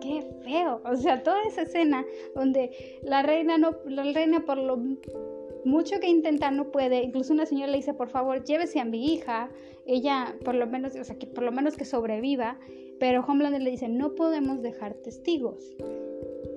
[0.01, 0.82] qué feo.
[0.86, 2.05] O sea, toda esa escena
[2.36, 2.72] donde
[3.03, 4.78] la reina no, la reina por lo
[5.66, 7.03] mucho que intentar no puede.
[7.03, 9.49] Incluso una señora le dice, por favor, llévese a mi hija.
[9.86, 12.60] Ella, por lo menos, o sea, que por lo menos que sobreviva.
[12.99, 15.76] Pero Homelander le dice, no podemos dejar testigos.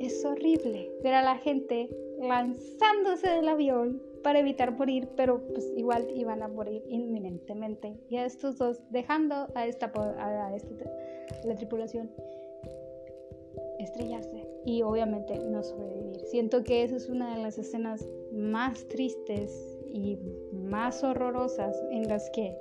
[0.01, 1.89] Es horrible ver a la gente
[2.21, 7.97] lanzándose del avión para evitar morir, pero pues igual iban a morir inminentemente.
[8.09, 10.75] Y a estos dos dejando a esta, a, esta,
[11.45, 12.11] la tripulación
[13.79, 16.21] estrellarse y obviamente no sobrevivir.
[16.27, 20.19] Siento que esa es una de las escenas más tristes y
[20.53, 22.57] más horrorosas en las que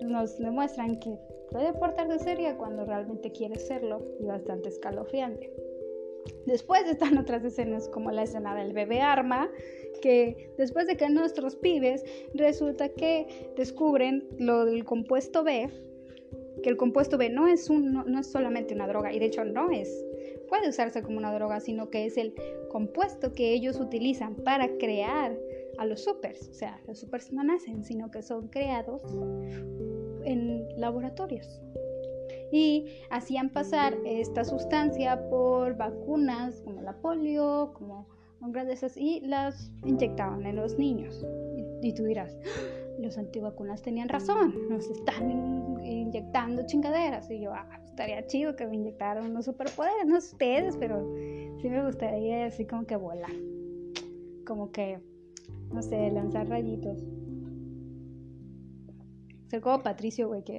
[0.00, 1.18] nos demuestran que
[1.50, 5.52] puede portarse seria cuando realmente quiere serlo y bastante escalofriante.
[6.46, 9.50] Después están otras escenas como la escena del bebé arma,
[10.02, 12.04] que después de que nuestros pibes
[12.34, 15.70] resulta que descubren lo del compuesto B,
[16.62, 19.44] que el compuesto B no es, un, no, es solamente una droga, y de hecho
[19.44, 20.04] no es,
[20.48, 22.34] puede usarse como una droga, sino que es el
[22.70, 25.36] compuesto que ellos utilizan para crear
[25.78, 26.48] a los supers.
[26.48, 29.02] O sea, los supers no nacen, sino que son creados
[30.24, 31.60] en laboratorios.
[32.52, 38.06] Y hacían pasar esta sustancia por vacunas como la polio, como
[38.70, 41.26] esas, y las inyectaban en los niños.
[41.82, 42.36] Y, tú dirás,
[42.98, 47.30] los antivacunas tenían razón, nos están inyectando chingaderas.
[47.30, 51.02] Y yo, ah, estaría chido que me inyectaran unos superpoderes, no ustedes, pero
[51.62, 53.32] sí me gustaría así como que volar.
[54.46, 55.00] Como que,
[55.72, 56.98] no sé, lanzar rayitos.
[59.48, 60.58] Ser como Patricio, güey, que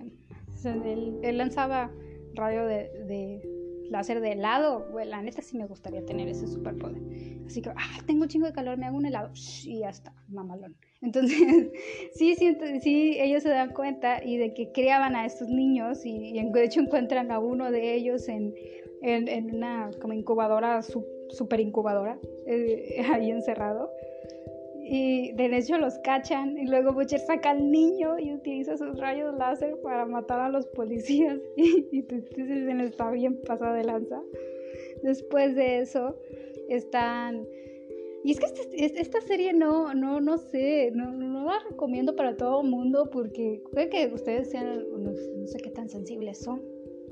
[0.64, 1.92] él, lanzaba
[2.34, 3.40] radio de
[3.92, 7.02] láser de helado, la neta sí me gustaría tener ese superpoder.
[7.46, 9.32] Así que, ah, tengo un chingo de calor, me hago un helado,
[9.64, 10.76] y ya está, mamalón.
[11.02, 11.38] Entonces,
[12.14, 16.34] sí, sí, sí, ellos se dan cuenta y de que criaban a estos niños y,
[16.34, 18.54] de hecho encuentran a uno de ellos en,
[19.02, 23.92] en, una como incubadora, super incubadora, eh, ahí encerrado
[24.90, 29.36] y de hecho los cachan y luego Butcher saca al niño y utiliza sus rayos
[29.38, 34.22] láser para matar a los policías y, y se está bien pasada de lanza.
[35.04, 36.16] Después de eso
[36.70, 37.46] están...
[38.28, 42.36] Y es que este, esta serie no, no, no sé, no, no la recomiendo para
[42.36, 45.16] todo el mundo porque puede que ustedes sean, no,
[45.48, 46.62] sé qué tan sensibles son,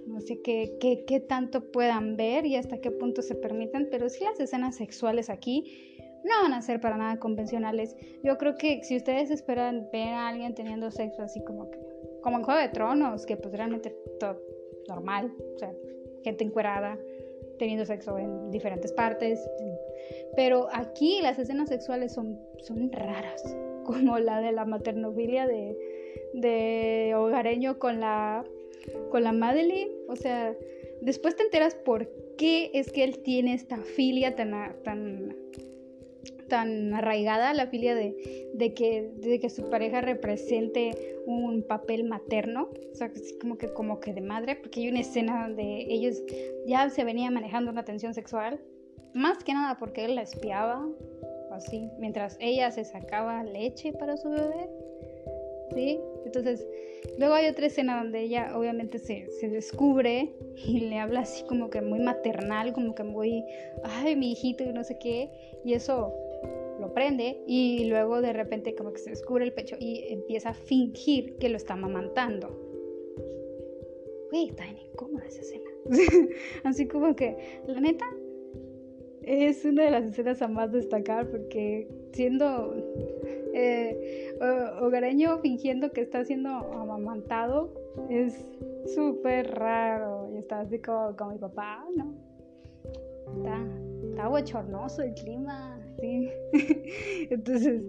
[0.07, 4.09] no sé qué, qué, qué tanto puedan ver y hasta qué punto se permiten, pero
[4.09, 5.95] sí las escenas sexuales aquí
[6.25, 7.95] no van a ser para nada convencionales.
[8.21, 11.79] Yo creo que si ustedes esperan ver a alguien teniendo sexo así como que,
[12.23, 14.37] como en Juego de Tronos, que pues realmente todo
[14.89, 15.71] normal, o sea,
[16.25, 16.99] gente encuerada,
[17.57, 19.39] teniendo sexo en diferentes partes.
[20.35, 23.43] Pero aquí las escenas sexuales son, son raras,
[23.85, 25.77] como la de la maternofilia de,
[26.33, 28.43] de hogareño con la,
[29.11, 29.91] con la Madeline.
[30.07, 30.55] O sea,
[31.01, 34.51] después te enteras por qué es que él tiene esta filia tan,
[34.83, 35.35] tan
[36.47, 42.95] tan arraigada la filia de, que, de que su pareja represente un papel materno, o
[42.95, 46.21] sea, como que, como que de madre, porque hay una escena donde ellos
[46.65, 48.59] ya se venían manejando una tensión sexual,
[49.15, 50.85] más que nada porque él la espiaba,
[51.51, 54.69] así, mientras ella se sacaba leche para su bebé,
[55.73, 55.99] ¿sí?
[56.25, 56.67] Entonces,
[57.17, 61.69] luego hay otra escena donde ella obviamente se, se, descubre y le habla así como
[61.69, 63.45] que muy maternal, como que muy,
[63.83, 65.31] ay, mi hijito y no sé qué,
[65.63, 66.13] y eso
[66.81, 70.53] lo prende y luego de repente como que se descubre el pecho y empieza a
[70.53, 72.49] fingir que lo está amamantando.
[74.29, 75.69] Güey, está bien incómoda esa escena.
[76.65, 78.05] Así como que, la neta,
[79.25, 82.75] es una de las escenas a más destacar porque siendo
[83.53, 84.37] eh,
[84.81, 87.73] hogareño fingiendo que está siendo amamantado
[88.09, 88.45] es
[88.93, 92.13] súper raro y está así como, con mi papá, ¿no?
[93.37, 93.65] Está,
[94.09, 96.29] está bochornoso el clima, ¿sí?
[97.31, 97.81] Entonces,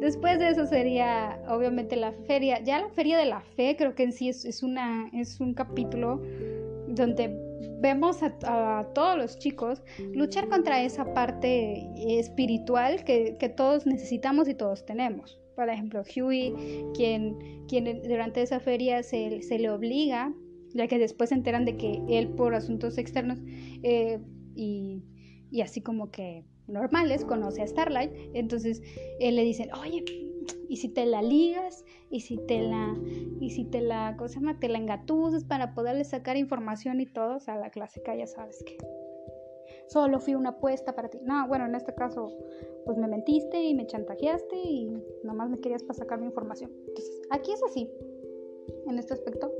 [0.00, 2.60] después de eso sería obviamente la feria.
[2.62, 6.22] Ya la feria de la fe creo que en sí es, una, es un capítulo
[6.88, 7.47] donde
[7.80, 9.82] vemos a, todos los chicos
[10.12, 11.88] luchar contra esa parte
[12.18, 15.40] espiritual que, todos necesitamos y todos tenemos.
[15.56, 16.54] Por ejemplo, Huey,
[16.94, 20.32] quien, quien durante esa feria se, le obliga,
[20.74, 23.40] ya que después se enteran de que él por asuntos externos
[23.82, 24.20] eh,
[24.54, 25.02] y,
[25.50, 28.82] y así como que normales, conoce a Starlight, entonces
[29.18, 30.04] él le dice, oye,
[30.68, 32.94] y si te la ligas, y si te la,
[33.40, 34.60] y si te la, ¿cómo se llama?
[34.60, 38.62] Te la engatusas para poderle sacar información y todo, o sea, la clásica ya sabes
[38.64, 38.76] que
[39.88, 41.18] solo fui una apuesta para ti.
[41.22, 42.28] No, bueno, en este caso,
[42.84, 44.92] pues me mentiste y me chantajeaste y
[45.24, 46.70] nomás me querías para sacar mi información.
[46.88, 47.90] Entonces, aquí es así,
[48.86, 49.50] en este aspecto.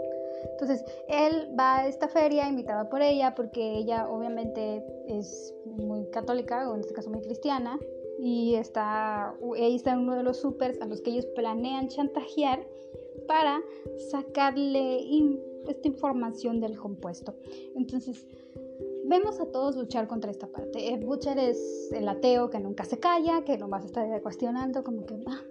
[0.52, 6.68] Entonces, él va a esta feria invitado por ella porque ella obviamente es muy católica
[6.70, 7.78] o en este caso muy cristiana
[8.18, 12.66] y está ahí está uno de los supers a los que ellos planean chantajear
[13.26, 13.60] para
[14.10, 15.00] sacarle
[15.68, 17.34] esta información del compuesto.
[17.76, 18.26] Entonces,
[19.04, 20.88] vemos a todos luchar contra esta parte.
[20.88, 25.20] Eh, Butcher es el ateo que nunca se calla, que nomás está cuestionando como que,
[25.26, 25.42] ah,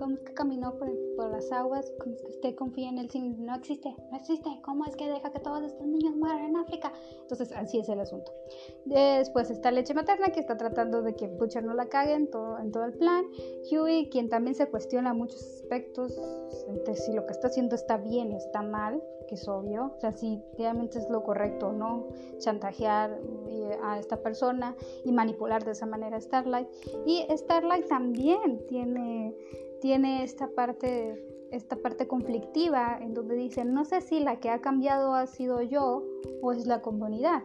[0.00, 0.90] ¿cómo es que caminó por,
[1.30, 1.92] las aguas?
[2.00, 3.94] ¿Cómo es que usted confía en él sin no existe?
[4.10, 4.48] No existe.
[4.62, 6.92] ¿Cómo es que deja que todos estos niños mueran en África?
[7.20, 8.32] Entonces, así es el asunto.
[8.86, 12.58] Después está Leche Materna, que está tratando de que Butcher no la cague en todo,
[12.58, 13.26] en todo el plan.
[13.70, 16.18] Huey, quien también se cuestiona muchos aspectos,
[16.68, 19.92] entre si lo que está haciendo está bien o está mal, que es obvio.
[19.96, 24.74] O sea, si realmente es lo correcto o no, chantajear eh, a esta persona
[25.04, 26.68] y manipular de esa manera a Starlight.
[27.04, 29.36] Y Starlight también tiene
[29.80, 34.60] tiene esta parte, esta parte conflictiva en donde dice, no sé si la que ha
[34.60, 36.04] cambiado ha sido yo
[36.42, 37.42] o es la comunidad,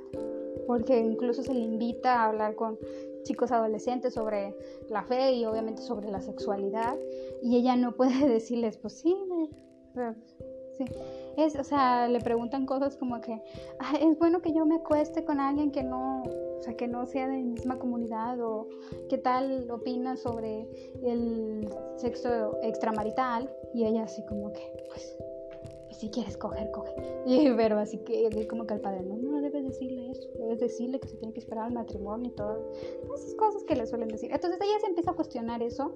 [0.68, 2.78] porque incluso se le invita a hablar con
[3.24, 4.56] chicos adolescentes sobre
[4.90, 6.96] la fe y obviamente sobre la sexualidad
[7.42, 9.16] y ella no puede decirles, pues sí,
[10.78, 10.86] sí.
[11.38, 13.42] Es, o sea, le preguntan cosas como que,
[14.02, 16.24] es bueno que yo me acueste con alguien que no,
[16.66, 18.68] sea, que no sea de mi misma comunidad o
[19.10, 20.68] qué tal opina sobre
[21.04, 25.18] el sexo extramarital y ella así como que, pues,
[25.88, 26.94] pues si quieres coger, coge.
[27.26, 31.00] Y, pero así que como que al padre, no, no debes decirle eso, debes decirle
[31.00, 32.72] que se tiene que esperar al matrimonio y todo.
[33.16, 34.32] Esas cosas que le suelen decir.
[34.32, 35.94] Entonces ella se empieza a cuestionar eso.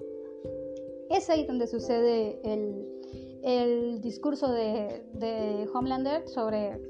[1.08, 2.86] Es ahí donde sucede el,
[3.42, 6.80] el discurso de, de Homelander sobre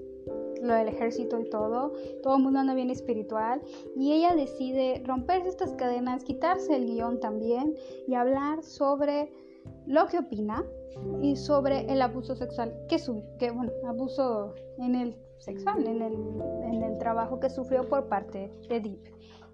[0.61, 1.93] lo del ejército y todo,
[2.23, 3.63] todo el mundo anda bien espiritual
[3.97, 7.75] y ella decide romper estas cadenas, quitarse el guion también
[8.07, 9.33] y hablar sobre
[9.87, 10.65] lo que opina
[11.23, 16.15] y sobre el abuso sexual que sufrió, que bueno, abuso en el sexual, en el,
[16.65, 19.01] en el trabajo que sufrió por parte de Deep.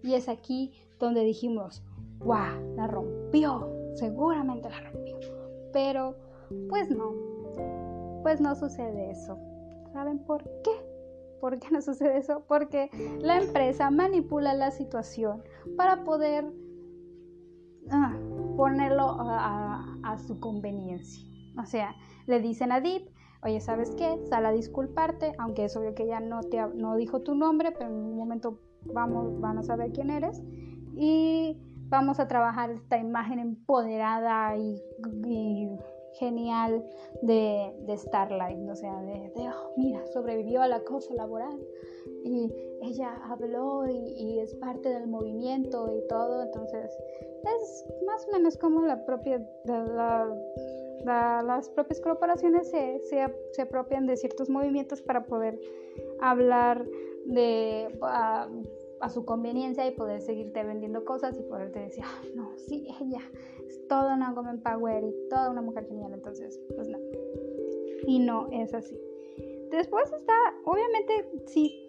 [0.03, 1.83] Y es aquí donde dijimos,
[2.19, 5.19] wow, la rompió, seguramente la rompió.
[5.73, 6.15] Pero,
[6.69, 7.13] pues no,
[8.23, 9.39] pues no sucede eso.
[9.93, 10.86] ¿Saben por qué?
[11.41, 12.45] ¿Por qué no sucede eso?
[12.49, 15.43] Porque la empresa manipula la situación
[15.77, 16.47] para poder
[17.91, 18.17] ah,
[18.57, 21.23] ponerlo a, su conveniencia.
[21.61, 21.95] O sea,
[22.27, 23.11] le dicen a Deep,
[23.43, 24.19] oye, ¿sabes qué?
[24.29, 27.91] Sal a disculparte, aunque es obvio que ella no, te, no dijo tu nombre, pero
[27.91, 30.43] en un momento vamos, van a saber quién eres.
[30.95, 34.81] Y vamos a trabajar esta imagen empoderada y
[36.19, 36.85] genial
[37.23, 41.59] de, Starlight, o sea, de, oh, mira, sobrevivió al acoso laboral
[42.25, 42.53] y
[42.83, 46.91] ella habló y, es parte del movimiento y todo, entonces
[47.45, 49.47] es más o menos como la propia,
[51.05, 53.01] las propias corporaciones se,
[53.53, 55.59] se, apropian de ciertos movimientos para poder
[56.21, 56.85] hablar
[57.27, 57.99] de...
[58.03, 58.49] Ah,
[59.01, 63.21] a su conveniencia y poder seguirte vendiendo cosas y poderte decir, ah, no, sí, ella
[63.67, 66.99] es toda una woman power y toda una mujer genial, entonces, pues no.
[68.07, 68.99] Y no es así.
[69.71, 71.87] Después está, obviamente, sí,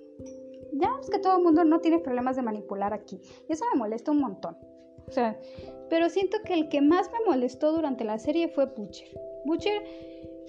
[0.73, 3.19] ya es que todo el mundo no tiene problemas de manipular aquí.
[3.47, 4.57] Y eso me molesta un montón.
[5.07, 5.39] O sea,
[5.89, 9.07] pero siento que el que más me molestó durante la serie fue Butcher.
[9.45, 9.83] Butcher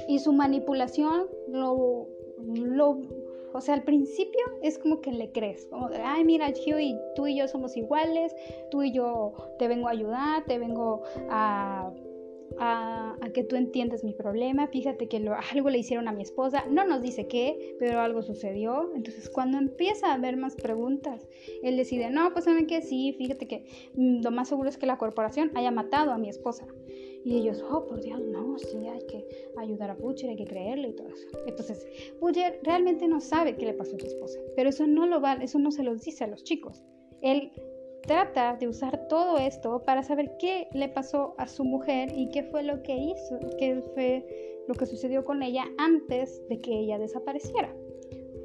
[0.09, 2.09] y su manipulación lo,
[2.39, 3.01] lo
[3.53, 7.27] o sea, al principio es como que le crees, como de, ay, mira, Huey, tú
[7.27, 8.35] y yo somos iguales,
[8.71, 11.91] tú y yo te vengo a ayudar, te vengo a,
[12.59, 14.67] a, que tú entiendas mi problema.
[14.69, 15.17] Fíjate que
[15.53, 18.91] algo le hicieron a mi esposa, no nos dice qué, pero algo sucedió.
[18.95, 21.29] Entonces, cuando empieza a haber más preguntas,
[21.63, 24.87] él decide, no, pues saben que sí, fíjate que mm, lo más seguro es que
[24.87, 26.67] la corporación haya matado a mi esposa.
[27.29, 29.23] Y ellos, oh, por Dios, no, sí, hay que
[29.59, 31.29] ayudar a Butcher, hay que creerle y todo eso.
[31.47, 31.87] Entonces,
[32.23, 35.45] Butcher realmente no sabe qué le pasó a su esposa, pero eso no lo vale,
[35.45, 36.83] eso no se los dice a los chicos.
[37.21, 37.53] Él
[38.07, 42.45] trata de usar todo esto para saber qué le pasó a su mujer y qué
[42.45, 46.99] fue lo que hizo, qué fue lo que sucedió con ella antes de que ella
[46.99, 47.77] desapareciera.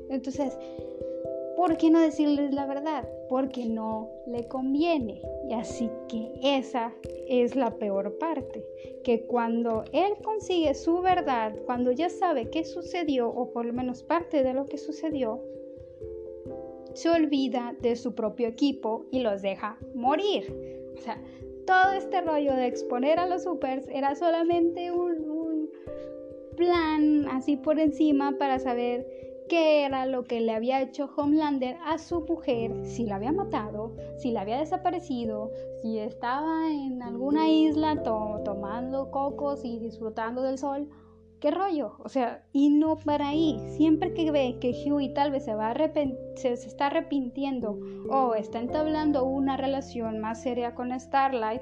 [0.09, 0.57] Entonces,
[1.63, 3.07] ¿por qué no decirles la verdad?
[3.29, 5.21] Porque no le conviene.
[5.49, 6.91] Y así que esa
[7.29, 8.65] es la peor parte,
[9.05, 14.03] que cuando él consigue su verdad, cuando ya sabe qué sucedió, o por lo menos
[14.03, 15.41] parte de lo que sucedió,
[16.95, 20.53] se olvida de su propio equipo y los deja morir.
[20.97, 21.17] O sea,
[21.65, 25.69] todo este rollo de exponer a los supers era solamente un, un
[26.57, 31.97] plan así por encima para saber qué era lo que le había hecho Homelander a
[31.97, 35.51] su mujer, si la había matado, si la había desaparecido,
[35.81, 40.89] si estaba en alguna isla tomando cocos y disfrutando del sol.
[41.39, 41.95] ¿Qué rollo?
[41.99, 43.59] O sea, y no para ahí.
[43.75, 45.73] Siempre que ve que Huey tal vez se, va
[46.35, 47.77] se, se está arrepintiendo
[48.09, 51.61] o está entablando una relación más seria con Starlight,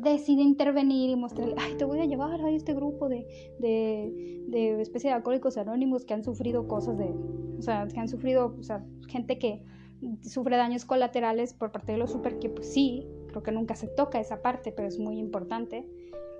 [0.00, 3.26] decide intervenir y mostrarle, ay, te voy a llevar a este grupo de,
[3.58, 7.14] de, de especie de alcohólicos anónimos que han sufrido cosas de,
[7.58, 9.62] o sea, que han sufrido, o sea, gente que
[10.22, 13.86] sufre daños colaterales por parte de los super, que pues sí, creo que nunca se
[13.86, 15.86] toca esa parte, pero es muy importante.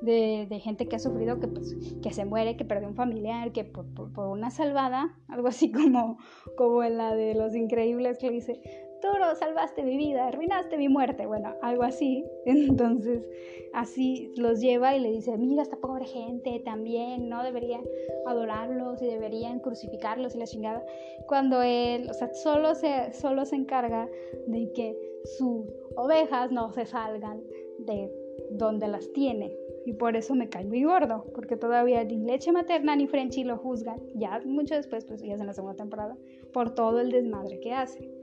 [0.02, 3.52] De, de, gente que ha sufrido, que, pues, que se muere, que perdió un familiar,
[3.52, 6.16] que por, por, una salvada, algo así como,
[6.56, 8.62] como en la de Los Increíbles que dice,
[9.00, 12.24] Toro, salvaste mi vida, arruinaste mi muerte, bueno, algo así.
[12.44, 13.26] Entonces,
[13.72, 17.82] así los lleva y le dice, mira, esta pobre gente también, no deberían
[18.26, 20.84] adorarlos y deberían crucificarlos y la chingada.
[21.26, 24.08] Cuando él, o sea, solo se, solo se encarga
[24.46, 24.96] de que
[25.36, 25.66] sus
[25.96, 27.42] ovejas no se salgan
[27.78, 28.10] de
[28.50, 29.56] donde las tiene.
[29.86, 33.56] Y por eso me cae muy gordo, porque todavía ni leche materna ni Frenchy lo
[33.56, 36.16] juzgan, ya mucho después, pues ya es en la segunda temporada,
[36.52, 38.19] por todo el desmadre que hace.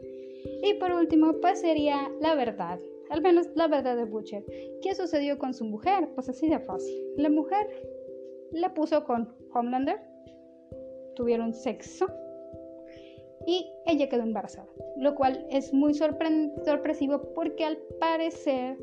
[0.64, 4.45] Y por último, pues sería la verdad, al menos la verdad de Butcher.
[4.81, 6.09] ¿Qué sucedió con su mujer?
[6.15, 6.95] Pues así de fácil.
[7.18, 7.68] La mujer
[8.51, 9.99] le puso con Homelander,
[11.15, 12.07] tuvieron sexo
[13.45, 18.77] y ella quedó embarazada, lo cual es muy sorpresivo porque al parecer,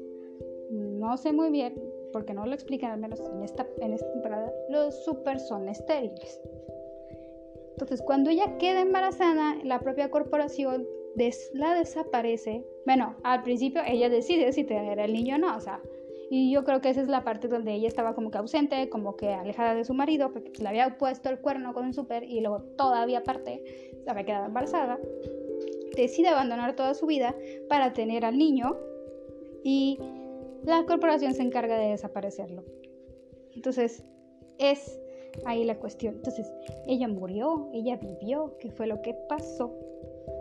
[0.70, 1.74] no sé muy bien,
[2.12, 6.40] porque no lo explican al menos en esta, en esta temporada, los super son estériles.
[7.72, 10.86] Entonces, cuando ella queda embarazada, la propia corporación
[11.52, 12.64] la desaparece.
[12.86, 15.80] Bueno, al principio ella decide si tener el niño o no, o sea,
[16.30, 19.16] y yo creo que esa es la parte donde ella estaba como que ausente, como
[19.16, 22.24] que alejada de su marido, porque se le había puesto el cuerno con el súper
[22.24, 23.62] y luego todavía aparte
[24.02, 24.98] se había quedado embarazada.
[25.96, 27.34] Decide abandonar toda su vida
[27.68, 28.76] para tener al niño
[29.62, 29.98] y
[30.64, 32.64] la corporación se encarga de desaparecerlo.
[33.54, 34.02] Entonces,
[34.58, 35.00] es
[35.44, 36.16] ahí la cuestión.
[36.16, 36.50] Entonces,
[36.86, 39.72] ella murió, ella vivió, ¿qué fue lo que pasó?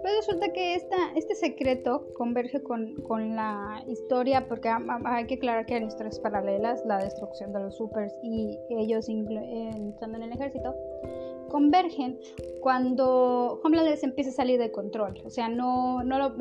[0.03, 2.93] Pues resulta que esta, este secreto converge con,
[3.37, 4.69] la historia, porque
[5.05, 10.17] hay que aclarar que hay historias paralelas, la destrucción de los supers y ellos entrando
[10.17, 10.75] en el ejército,
[11.47, 12.19] convergen
[12.59, 15.21] cuando Homelander se empieza a salir de control.
[15.23, 16.35] O sea, no, no lo,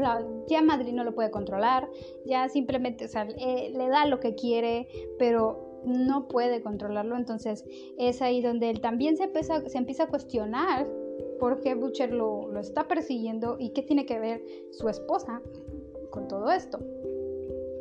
[0.48, 1.88] ya Madrid no lo puede controlar,
[2.26, 4.88] ya simplemente le da lo que quiere,
[5.20, 7.16] pero no puede controlarlo.
[7.16, 7.64] Entonces
[7.96, 10.88] es ahí donde él también se empieza, se empieza a cuestionar
[11.42, 15.42] por qué Butcher lo, está persiguiendo y qué tiene que ver su esposa
[16.10, 16.78] con todo esto.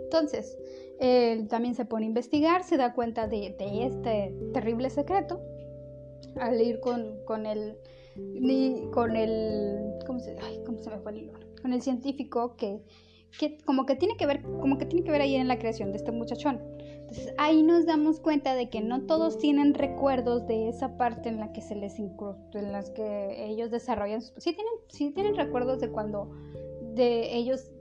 [0.05, 0.57] Entonces,
[0.99, 3.55] él también se pone a investigar, se da cuenta de,
[3.85, 5.39] este terrible secreto
[6.37, 7.77] al ir con, con el
[8.91, 10.35] con el ¿cómo se,
[10.65, 11.31] ¿cómo se me fue el
[11.61, 12.81] con el científico que,
[13.37, 15.91] que como que tiene que ver como que tiene que ver ahí en la creación
[15.91, 16.59] de este muchachón
[17.37, 21.51] ahí nos damos cuenta de que no todos tienen recuerdos de esa parte en la
[21.53, 24.21] que se les incrustó, en las que ellos desarrollan.
[24.21, 26.31] Sí tienen, sí tienen recuerdos de cuando
[26.95, 27.71] de ellos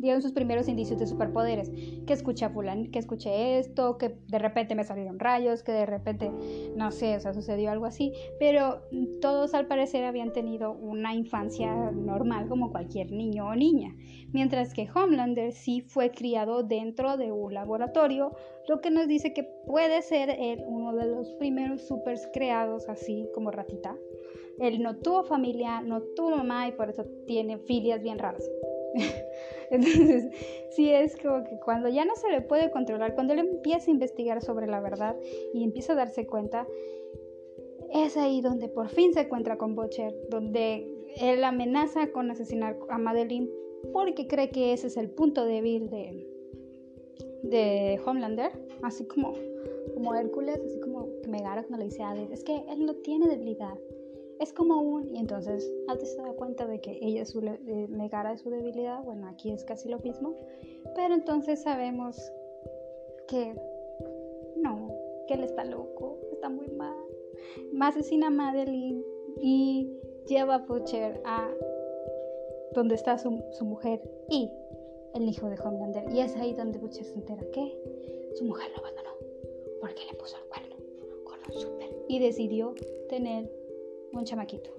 [0.00, 1.70] dieron sus primeros indicios de superpoderes.
[2.06, 5.86] Que escuché a fulano, que escuché esto, que de repente me salieron rayos, que de
[5.86, 6.30] repente,
[6.74, 8.12] no sé, o sea, sucedió algo así.
[8.38, 8.82] Pero
[9.20, 13.94] todos al parecer habían tenido una infancia normal como cualquier niño o niña.
[14.32, 18.32] Mientras que Homelander sí fue criado dentro de un laboratorio,
[18.68, 23.28] lo que nos dice que puede ser él uno de los primeros supers creados así
[23.34, 23.96] como ratita.
[24.58, 28.48] Él no tuvo familia, no tuvo mamá y por eso tiene filias bien raras.
[29.70, 30.26] Entonces,
[30.70, 33.94] sí es como que cuando ya no se le puede controlar, cuando él empieza a
[33.94, 35.16] investigar sobre la verdad
[35.54, 36.66] y empieza a darse cuenta,
[37.92, 40.86] es ahí donde por fin se encuentra con Butcher, donde
[41.20, 43.48] él amenaza con asesinar a Madeline
[43.92, 46.26] porque cree que ese es el punto débil de,
[47.42, 48.50] de Homelander,
[48.82, 49.34] así como,
[49.94, 53.28] como Hércules, así como Megara cuando le dice a Hades, es que él no tiene
[53.28, 53.74] debilidad,
[54.40, 55.14] es como un...
[55.14, 59.04] Y entonces Hades se da cuenta de que ella su, eh, Megara es su debilidad,
[59.04, 60.34] bueno, aquí es casi lo mismo,
[60.96, 62.32] pero entonces sabemos
[63.28, 63.54] que
[64.56, 64.90] no,
[65.28, 66.96] que él está loco, está muy mal,
[67.72, 69.04] más asesina a Madeline
[69.40, 69.92] y
[70.26, 71.48] lleva a Butcher a
[72.74, 73.30] donde está su,
[73.62, 74.00] mujer
[74.30, 74.50] y
[75.14, 76.10] el hijo de Homelander.
[76.14, 77.76] Y es ahí donde Butcher se entera que
[78.36, 79.10] su mujer lo abandonó
[79.80, 80.76] porque le puso el cuerno
[81.24, 82.74] con un super y decidió
[83.08, 83.59] tener
[84.12, 84.70] un chamaquito.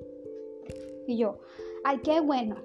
[1.08, 1.40] Y yo,
[1.84, 2.58] ay, qué bueno,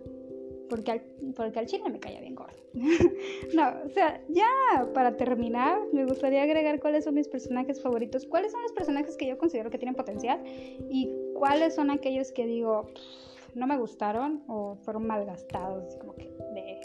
[0.68, 1.02] porque al,
[1.34, 2.56] porque al chile me caía bien gordo.
[3.54, 4.46] no, o sea, ya
[4.92, 9.26] para terminar, me gustaría agregar cuáles son mis personajes favoritos, cuáles son los personajes que
[9.26, 12.90] yo considero que tienen potencial y cuáles son aquellos que digo,
[13.54, 16.24] no me gustaron o fueron malgastados, como que
[16.54, 16.80] de...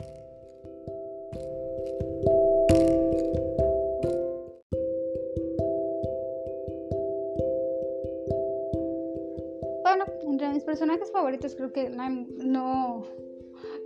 [10.71, 13.03] personajes favoritos creo que no,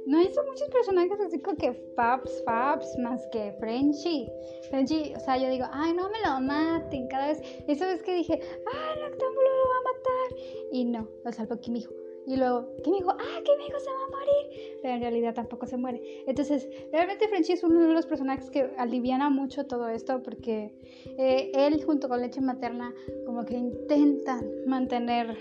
[0.06, 4.30] no hizo muchos personajes así como que Fabs, Fabs, más que Frenchy.
[4.70, 7.42] Frenchy, o sea, yo digo, ay, no me lo maten cada vez.
[7.68, 10.40] Esa vez que dije, ay, el octámbulo lo va a matar.
[10.72, 11.92] Y no, lo salvó Kimijo.
[12.28, 14.78] Y luego, Kimijo, ah, Kimijo se va a morir.
[14.84, 16.24] Pero en realidad tampoco se muere.
[16.28, 20.72] Entonces, realmente Frenchy es uno de los personajes que aliviana mucho todo esto porque
[21.18, 22.94] eh, él junto con Leche Materna
[23.26, 25.36] como que intentan mantener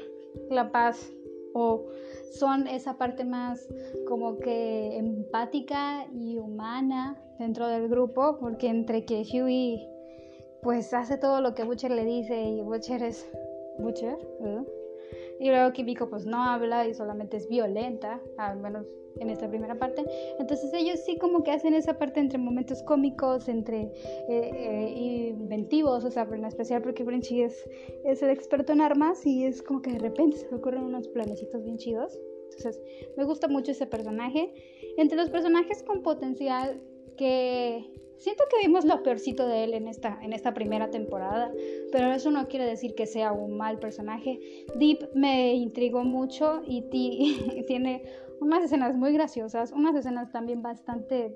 [0.49, 1.13] la paz
[1.55, 1.87] o
[2.33, 3.67] son esa parte más
[4.07, 9.89] como que empática y humana dentro del grupo, porque entre que Huey
[10.63, 13.29] pues hace todo lo que Butcher le dice y Butcher es
[13.79, 14.65] Butcher, ¿eh?
[15.41, 18.87] Y luego Kimiko pues no habla y solamente es violenta, al menos
[19.21, 20.05] en esta primera parte.
[20.39, 23.91] Entonces ellos sí como que hacen esa parte entre momentos cómicos, entre eh,
[24.29, 27.69] eh, inventivos, o sea, en especial porque Frenchy es,
[28.05, 31.09] es el experto en armas y es como que de repente se le ocurren unos
[31.09, 32.19] planecitos bien chidos.
[32.57, 32.81] Entonces
[33.17, 34.53] me gusta mucho ese personaje.
[34.97, 36.81] Entre los personajes con potencial
[37.17, 37.85] que
[38.19, 41.53] siento que vimos lo peorcito de él en esta, en esta primera temporada,
[41.93, 44.67] pero eso no quiere decir que sea un mal personaje.
[44.77, 46.83] Deep me intrigó mucho y
[47.67, 48.05] tiene
[48.41, 51.35] unas escenas muy graciosas, unas escenas también bastante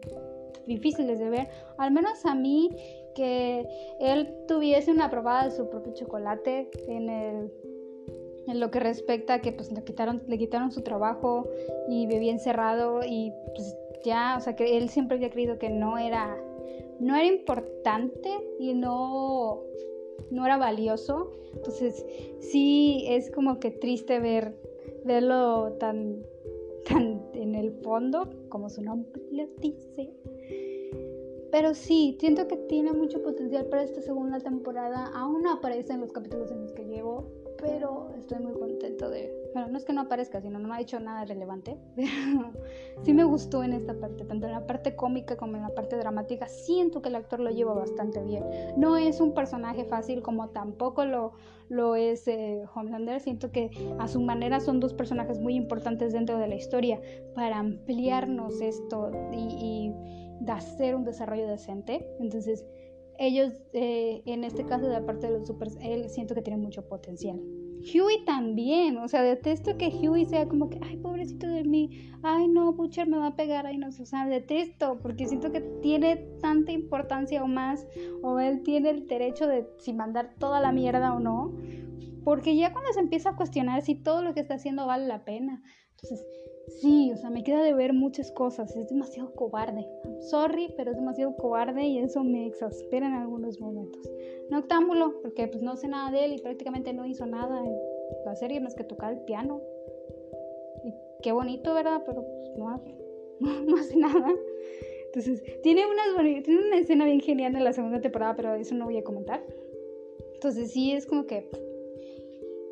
[0.67, 1.49] difíciles de ver,
[1.79, 2.71] al menos a mí
[3.15, 3.67] que
[4.01, 7.53] él tuviese una probada de su propio chocolate en el
[8.47, 11.47] en lo que respecta a que pues le quitaron le quitaron su trabajo
[11.89, 15.99] y vivía encerrado y pues ya, o sea, que él siempre había creído que no
[15.99, 16.37] era
[17.01, 19.63] no era importante y no
[20.31, 21.33] no era valioso.
[21.55, 22.05] Entonces,
[22.41, 24.55] sí es como que triste ver
[25.05, 26.23] verlo tan
[26.89, 30.11] tan en el fondo, como su nombre lo dice.
[31.51, 35.11] Pero sí, siento que tiene mucho potencial para esta segunda temporada.
[35.15, 37.27] Aún no aparece en los capítulos en los que llevo,
[37.61, 39.33] pero estoy muy contento de...
[39.53, 41.77] Bueno, no es que no aparezca, sino no me ha dicho nada relevante.
[43.05, 45.97] Sí me gustó en esta parte, tanto en la parte cómica como en la parte
[45.97, 46.49] dramática.
[46.49, 48.45] Siento que el actor lo lleva bastante bien.
[48.77, 51.33] No es un personaje fácil como tampoco lo,
[51.69, 53.21] lo es eh, Homelander.
[53.21, 53.71] Siento que
[54.01, 57.01] a su manera son dos personajes muy importantes dentro de la historia
[57.37, 59.93] para ampliarnos esto y,
[60.43, 62.05] y hacer un desarrollo decente.
[62.19, 62.67] Entonces
[63.19, 66.63] ellos, eh, en este caso de la parte de los supers, él siento que tiene
[66.63, 67.41] mucho potencial.
[67.81, 72.49] Huey también, o sea, detesto que Huey sea como que, ay, pobrecito de mí, ay,
[72.49, 76.17] no, Butcher me va a pegar, ay, no, o sea, detesto, porque siento que tiene
[76.41, 77.87] tanta importancia o más,
[78.23, 81.55] o él tiene el derecho de si mandar toda la mierda o no,
[82.25, 85.25] porque ya cuando se empieza a cuestionar si todo lo que está haciendo vale la
[85.25, 86.27] pena, entonces
[86.69, 88.77] Sí, o sea, me queda de ver muchas cosas.
[88.77, 89.87] Es demasiado cobarde.
[90.21, 94.11] sorry, pero es demasiado cobarde y eso me exaspera en algunos momentos.
[94.51, 97.77] Noctámbulo, porque pues no sé nada de él y prácticamente no hizo nada en
[98.25, 99.61] la serie más que tocar el piano.
[100.85, 100.93] Y
[101.23, 102.03] qué bonito, ¿verdad?
[102.05, 102.69] Pero pues no,
[103.77, 104.35] hace nada.
[105.07, 108.85] Entonces, tiene, unas, tiene una escena bien genial en la segunda temporada, pero eso no
[108.85, 109.43] voy a comentar.
[110.35, 111.49] Entonces, sí, es como que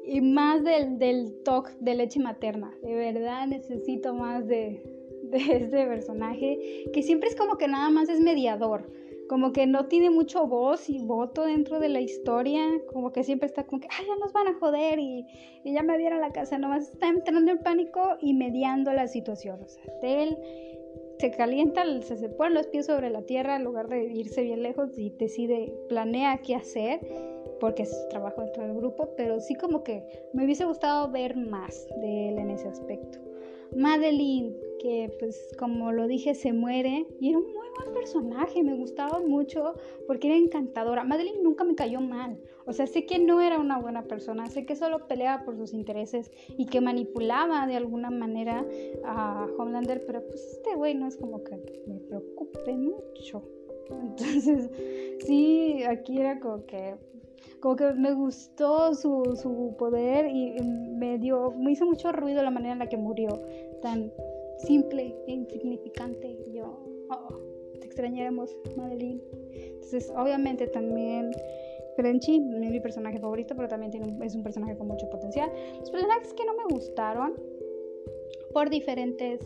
[0.07, 2.73] y más del, del talk de leche materna.
[2.83, 4.83] De verdad necesito más de,
[5.31, 8.91] de este personaje, que siempre es como que nada más es mediador,
[9.29, 12.63] como que no tiene mucho voz y voto dentro de la historia,
[12.93, 15.27] como que siempre está como que, ay, ya nos van a joder y,
[15.65, 19.61] y ya me vieron la casa, nomás está entrando en pánico y mediando la situación.
[19.63, 20.39] O sea, él
[21.19, 24.63] se calienta, se, se pone los pies sobre la tierra en lugar de irse bien
[24.63, 27.01] lejos y decide, planea qué hacer
[27.61, 31.87] porque es trabajo dentro del grupo, pero sí como que me hubiese gustado ver más
[32.01, 33.19] de él en ese aspecto.
[33.75, 38.77] Madeline, que pues como lo dije, se muere y era un muy buen personaje, me
[38.77, 39.75] gustaba mucho
[40.07, 41.05] porque era encantadora.
[41.05, 44.67] Madeline nunca me cayó mal, o sea, sé que no era una buena persona, sé
[44.67, 48.65] que solo peleaba por sus intereses y que manipulaba de alguna manera
[49.05, 51.57] a Homelander, pero pues este güey no es como que
[51.87, 53.43] me preocupe mucho.
[53.91, 54.71] Entonces,
[55.27, 56.97] sí, aquí era como que
[57.61, 62.51] como que me gustó su, su poder y me dio, me hizo mucho ruido la
[62.51, 63.43] manera en la que murió,
[63.83, 64.13] tan
[64.59, 66.39] simple e insignificante.
[66.53, 66.79] yo,
[67.11, 67.39] oh,
[67.81, 69.21] te extrañaremos, Madeline.
[69.53, 71.31] Entonces, obviamente también
[71.97, 75.51] Frenchy es mi personaje favorito, pero también tiene es un personaje con mucho potencial.
[75.81, 77.35] Los personajes que no me gustaron
[78.53, 79.41] por diferentes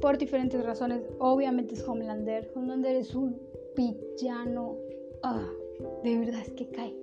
[0.00, 1.02] por diferentes razones.
[1.18, 2.50] Obviamente es Homelander.
[2.54, 3.40] Homelander es un
[3.74, 4.76] villano.
[5.22, 5.50] Ah,
[6.02, 6.94] de verdad es que cae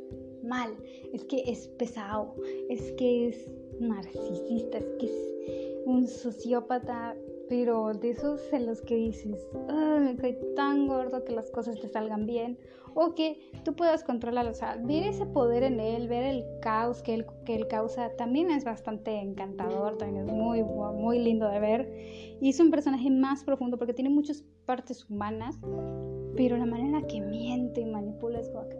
[0.43, 0.75] mal,
[1.13, 2.35] es que es pesado,
[2.69, 7.15] es que es narcisista, es que es un sociópata,
[7.49, 9.47] pero de esos en los que dices,
[9.99, 12.57] me cae tan gordo que las cosas te salgan bien,
[12.93, 14.51] o que tú puedas controlarlo.
[14.51, 18.15] O sea, ver ese poder en él, ver el caos que él, que él causa,
[18.15, 22.37] también es bastante encantador, también es muy, muy lindo de ver.
[22.41, 25.57] Y es un personaje más profundo porque tiene muchas partes humanas,
[26.35, 28.77] pero la manera que miente y manipula es como que...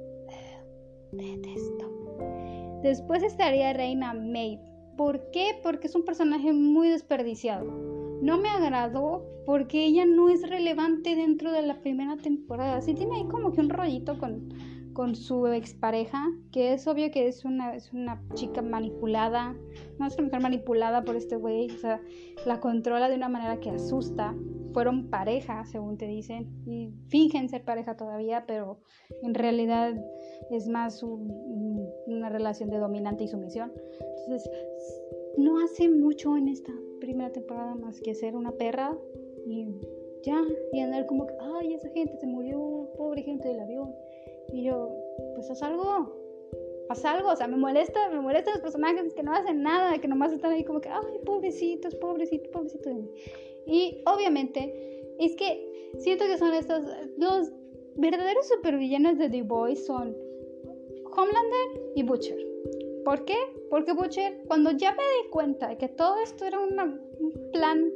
[1.11, 1.91] detesto.
[2.81, 4.61] Después estaría Reina Maeve.
[4.97, 5.59] ¿Por qué?
[5.63, 7.65] Porque es un personaje muy desperdiciado.
[8.21, 12.81] No me agradó porque ella no es relevante dentro de la primera temporada.
[12.81, 14.49] Sí tiene ahí como que un rollito con,
[15.01, 19.55] con su expareja, que es obvio que es una, es una chica manipulada,
[19.97, 21.99] no es una mujer manipulada por este güey, o sea,
[22.45, 24.35] la controla de una manera que asusta.
[24.73, 28.77] Fueron pareja, según te dicen, y fingen ser pareja todavía, pero
[29.23, 29.95] en realidad
[30.51, 33.73] es más una relación de dominante y sumisión.
[34.27, 34.51] Entonces,
[35.35, 38.95] no hace mucho en esta primera temporada más que ser una perra
[39.47, 39.65] y
[40.23, 40.39] ya,
[40.73, 43.91] y andar como que, ay, esa gente se murió, pobre gente del avión.
[44.53, 44.89] Y yo,
[45.35, 46.13] pues haz algo,
[46.89, 50.07] haz algo, o sea, me molesta, me molestan los personajes que no hacen nada, que
[50.07, 52.93] nomás están ahí como que, ay, pobrecitos, pobrecitos, pobrecitos
[53.65, 56.83] Y obviamente, es que siento que son estos,
[57.17, 57.51] los
[57.95, 60.15] verdaderos supervillanos de The Boys son
[61.15, 62.37] Homelander y Butcher.
[63.03, 63.35] ¿Por qué?
[63.69, 67.09] Porque Butcher, cuando ya me di cuenta de que todo esto era un
[67.51, 67.91] plan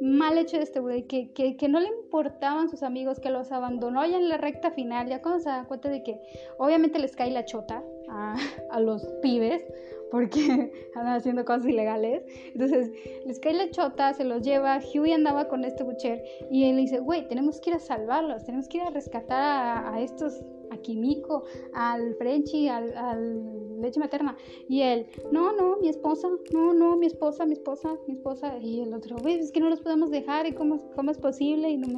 [0.00, 4.04] mal hecho de este güey, que, que, no le importaban sus amigos, que los abandonó
[4.06, 6.20] ya en la recta final, ya cuando se dan cuenta de que
[6.58, 8.36] obviamente les cae la chota a,
[8.70, 9.62] a los pibes,
[10.10, 12.22] porque andan haciendo cosas ilegales.
[12.52, 12.90] Entonces
[13.26, 14.80] les cae la chota, se los lleva.
[14.94, 18.68] Huey andaba con este Butcher y él dice: Güey, tenemos que ir a salvarlos, tenemos
[18.68, 24.36] que ir a rescatar a, a estos a Kimiko, al Frenchy, al, al, leche materna.
[24.68, 28.56] Y él, no, no, mi esposa, no, no, mi esposa, mi esposa, mi esposa.
[28.58, 31.70] Y el otro, güey, es que no los podemos dejar, ¿y cómo, cómo es posible?
[31.70, 31.88] Y no,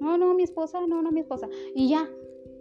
[0.00, 1.48] no, no, mi esposa, no, no, mi esposa.
[1.74, 2.08] Y ya,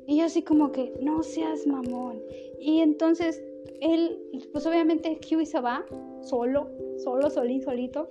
[0.07, 2.21] y así como que, no seas mamón.
[2.59, 3.43] Y entonces
[3.81, 5.85] él, pues obviamente Huey se va
[6.21, 8.09] solo, solo, solito, solito.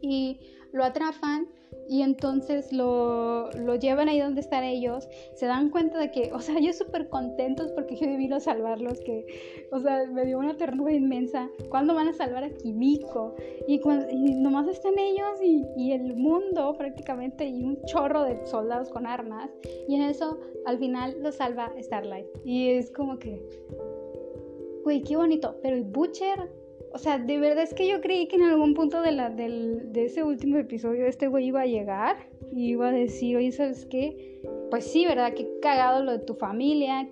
[0.00, 0.40] Y
[0.72, 1.48] lo atrapan
[1.88, 6.40] y entonces lo, lo, llevan ahí donde están ellos, se dan cuenta de que, o
[6.40, 10.56] sea, ellos súper contentos porque yo vino a salvarlos, que, o sea, me dio una
[10.56, 11.48] ternura inmensa.
[11.68, 13.36] ¿Cuándo van a salvar a Kimiko?
[13.68, 13.80] Y,
[14.10, 19.06] y nomás están ellos y, y, el mundo prácticamente y un chorro de soldados con
[19.06, 19.50] armas.
[19.88, 22.26] Y en eso, al final, lo salva Starlight.
[22.44, 23.40] Y es como que,
[24.86, 25.56] güey, qué bonito.
[25.62, 26.48] Pero el Butcher
[26.96, 29.92] o sea, de verdad es que yo creí que en algún punto de, la, del,
[29.92, 32.16] de ese último episodio este güey iba a llegar
[32.54, 34.40] y iba a decir, oye, ¿sabes qué?
[34.70, 35.34] Pues sí, ¿verdad?
[35.34, 37.06] Qué cagado lo de tu familia,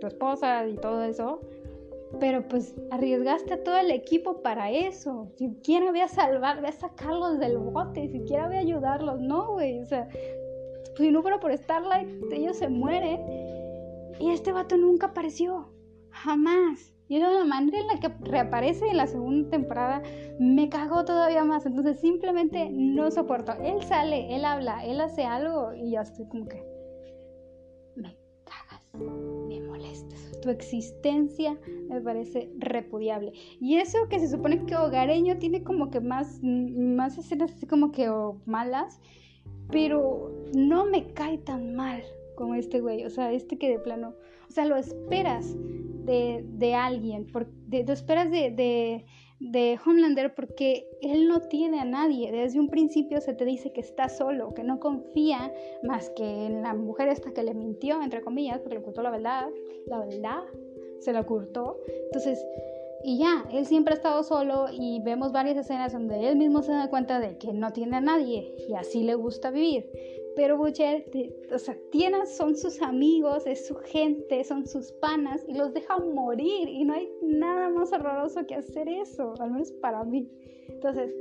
[0.00, 1.40] tu esposa y todo eso.
[2.20, 5.28] Pero pues arriesgaste a todo el equipo para eso.
[5.36, 9.20] Siquiera voy a salvar, voy a sacarlos del bote, siquiera voy a ayudarlos.
[9.20, 9.80] No, güey.
[9.80, 10.08] O sea,
[10.96, 13.20] si no fuera por Starlight, ellos se mueren.
[14.20, 15.66] Y este vato nunca apareció.
[16.10, 16.95] Jamás.
[17.08, 20.02] Y la manera en la que reaparece en la segunda temporada
[20.40, 21.64] me cagó todavía más.
[21.64, 23.52] Entonces simplemente no soporto.
[23.62, 26.64] Él sale, él habla, él hace algo y yo estoy como que...
[27.94, 28.82] Me cagas,
[29.48, 30.40] me molestas.
[30.42, 31.56] Tu existencia
[31.88, 33.32] me parece repudiable.
[33.60, 37.92] Y eso que se supone que hogareño tiene como que más, más escenas así como
[37.92, 38.10] que
[38.46, 39.00] malas.
[39.70, 42.02] Pero no me cae tan mal
[42.34, 43.04] como este güey.
[43.04, 44.14] O sea, este que de plano...
[44.56, 49.04] Sea, lo esperas de, alguien, por, de, esperas de,
[49.38, 52.32] de, Homelander porque él no tiene a nadie.
[52.32, 55.52] Desde un principio se te dice que está solo, que no confía
[55.82, 59.10] más que en la mujer esta que le mintió, entre comillas, porque le ocultó la
[59.10, 59.46] verdad,
[59.88, 60.40] la verdad,
[61.00, 61.78] se la ocultó.
[62.06, 62.42] Entonces,
[63.04, 66.72] y ya, él siempre ha estado solo y vemos varias escenas donde él mismo se
[66.72, 69.90] da cuenta de que no tiene a nadie y así le gusta vivir.
[70.36, 71.04] Pero Butcher,
[71.50, 75.98] o sea, tiene, son sus amigos, es su gente, son sus panas y los deja
[75.98, 76.68] morir.
[76.68, 80.30] Y no hay nada más horroroso que hacer eso, al menos para mí.
[80.68, 81.14] Entonces,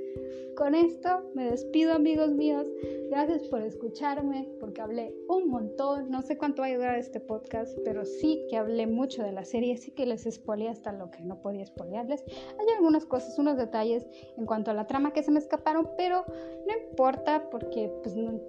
[0.57, 2.65] con esto me despido amigos míos.
[3.09, 6.09] Gracias por escucharme, porque hablé un montón.
[6.09, 9.45] No sé cuánto va a durar este podcast, pero sí que hablé mucho de la
[9.45, 12.23] serie, sí que les spoileé hasta lo que no podía spoilearles.
[12.59, 14.05] Hay algunas cosas, unos detalles
[14.37, 16.25] en cuanto a la trama que se me escaparon, pero
[16.67, 18.39] no importa porque pues no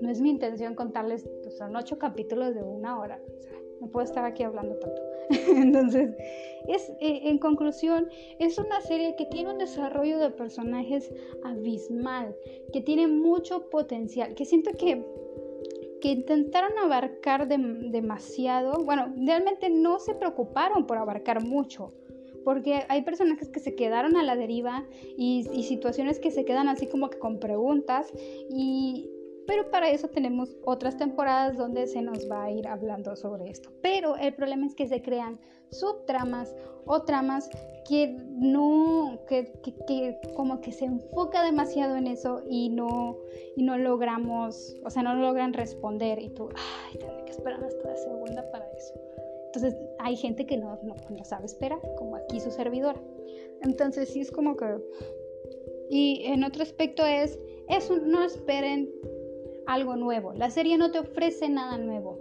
[0.00, 3.20] no es mi intención contarles, son ocho capítulos de una hora,
[3.80, 5.02] no puedo estar aquí hablando tanto.
[5.56, 6.14] Entonces,
[6.68, 8.08] es, eh, en conclusión,
[8.38, 11.12] es una serie que tiene un desarrollo de personajes
[11.44, 12.36] abismal,
[12.72, 15.04] que tiene mucho potencial, que siento que,
[16.00, 21.92] que intentaron abarcar demasiado, bueno, realmente no se preocuparon por abarcar mucho
[22.44, 24.84] porque hay personajes que se quedaron a la deriva
[25.16, 28.12] y, y, situaciones que se quedan así como que con preguntas
[28.50, 29.11] y
[29.46, 33.70] Pero para eso tenemos otras temporadas donde se nos va a ir hablando sobre esto.
[33.82, 35.38] Pero el problema es que se crean
[35.70, 36.54] subtramas
[36.86, 37.48] o tramas
[37.88, 39.52] que no, que,
[39.86, 43.18] que, como que se enfoca demasiado en eso y no,
[43.56, 47.88] y no logramos, o sea, no logran responder y tú, ay, tendré que esperar hasta
[47.88, 48.94] la segunda para eso.
[49.46, 53.00] Entonces hay gente que no, no, no sabe esperar, como aquí su servidora.
[53.62, 54.78] Entonces sí es como que...
[55.90, 57.38] Y en otro aspecto es,
[57.68, 58.90] eso no esperen
[59.64, 60.32] algo nuevo.
[60.34, 62.20] La serie no te ofrece nada nuevo.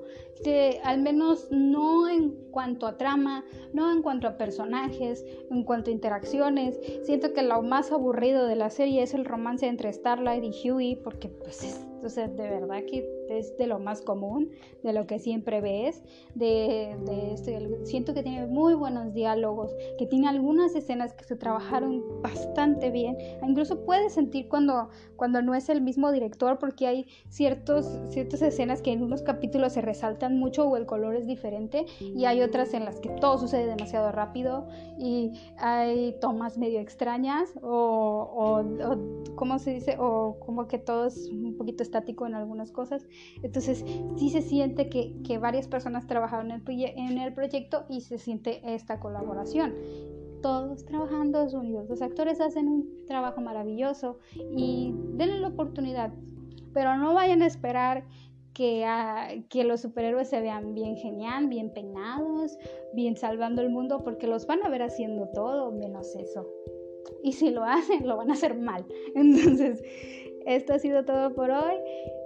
[0.84, 3.44] Al menos no en cuanto a trama,
[3.74, 6.80] no en cuanto a personajes, en cuanto a interacciones.
[7.04, 10.96] Siento que lo más aburrido de la serie es el romance entre Starlight y Huey,
[10.98, 11.86] porque pues es,
[12.16, 14.50] de verdad que es de lo más común,
[14.84, 16.04] de lo que siempre ves,
[16.36, 16.96] de,
[17.32, 22.92] este, siento que tiene muy buenos diálogos, que tiene algunas escenas que se trabajaron bastante
[22.92, 28.42] bien, incluso puedes sentir cuando, cuando no es el mismo director porque hay ciertos, ciertas
[28.42, 32.42] escenas que en unos capítulos se resaltan mucho o el color es diferente y hay
[32.42, 34.68] otras en las que todo sucede demasiado rápido
[34.98, 39.98] y hay tomas medio extrañas o, o ¿cómo se dice?
[40.00, 43.08] O como que todo es un poquito estático en algunas cosas.
[43.42, 43.86] Entonces
[44.18, 48.62] sí se siente que, varias personas trabajaron en el, en el proyecto y se siente
[48.64, 49.74] esta colaboración
[50.42, 51.90] todos trabajando unidos.
[51.90, 56.12] Los actores hacen un trabajo maravilloso y denle la oportunidad,
[56.74, 58.06] pero no vayan a esperar
[58.54, 62.58] que, ah, que, los superhéroes se vean bien genial, bien peinados,
[62.94, 66.48] bien salvando el mundo, porque los van a ver haciendo todo menos eso.
[67.24, 68.86] Y si lo hacen, lo van a hacer mal.
[69.16, 69.84] Entonces,
[70.46, 71.76] esto ha sido todo por hoy.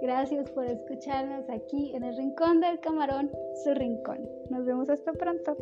[0.02, 3.30] Gracias por escucharnos aquí en el Rincón del Camarón,
[3.64, 4.20] su rincón.
[4.50, 5.58] Nos vemos hasta pronto.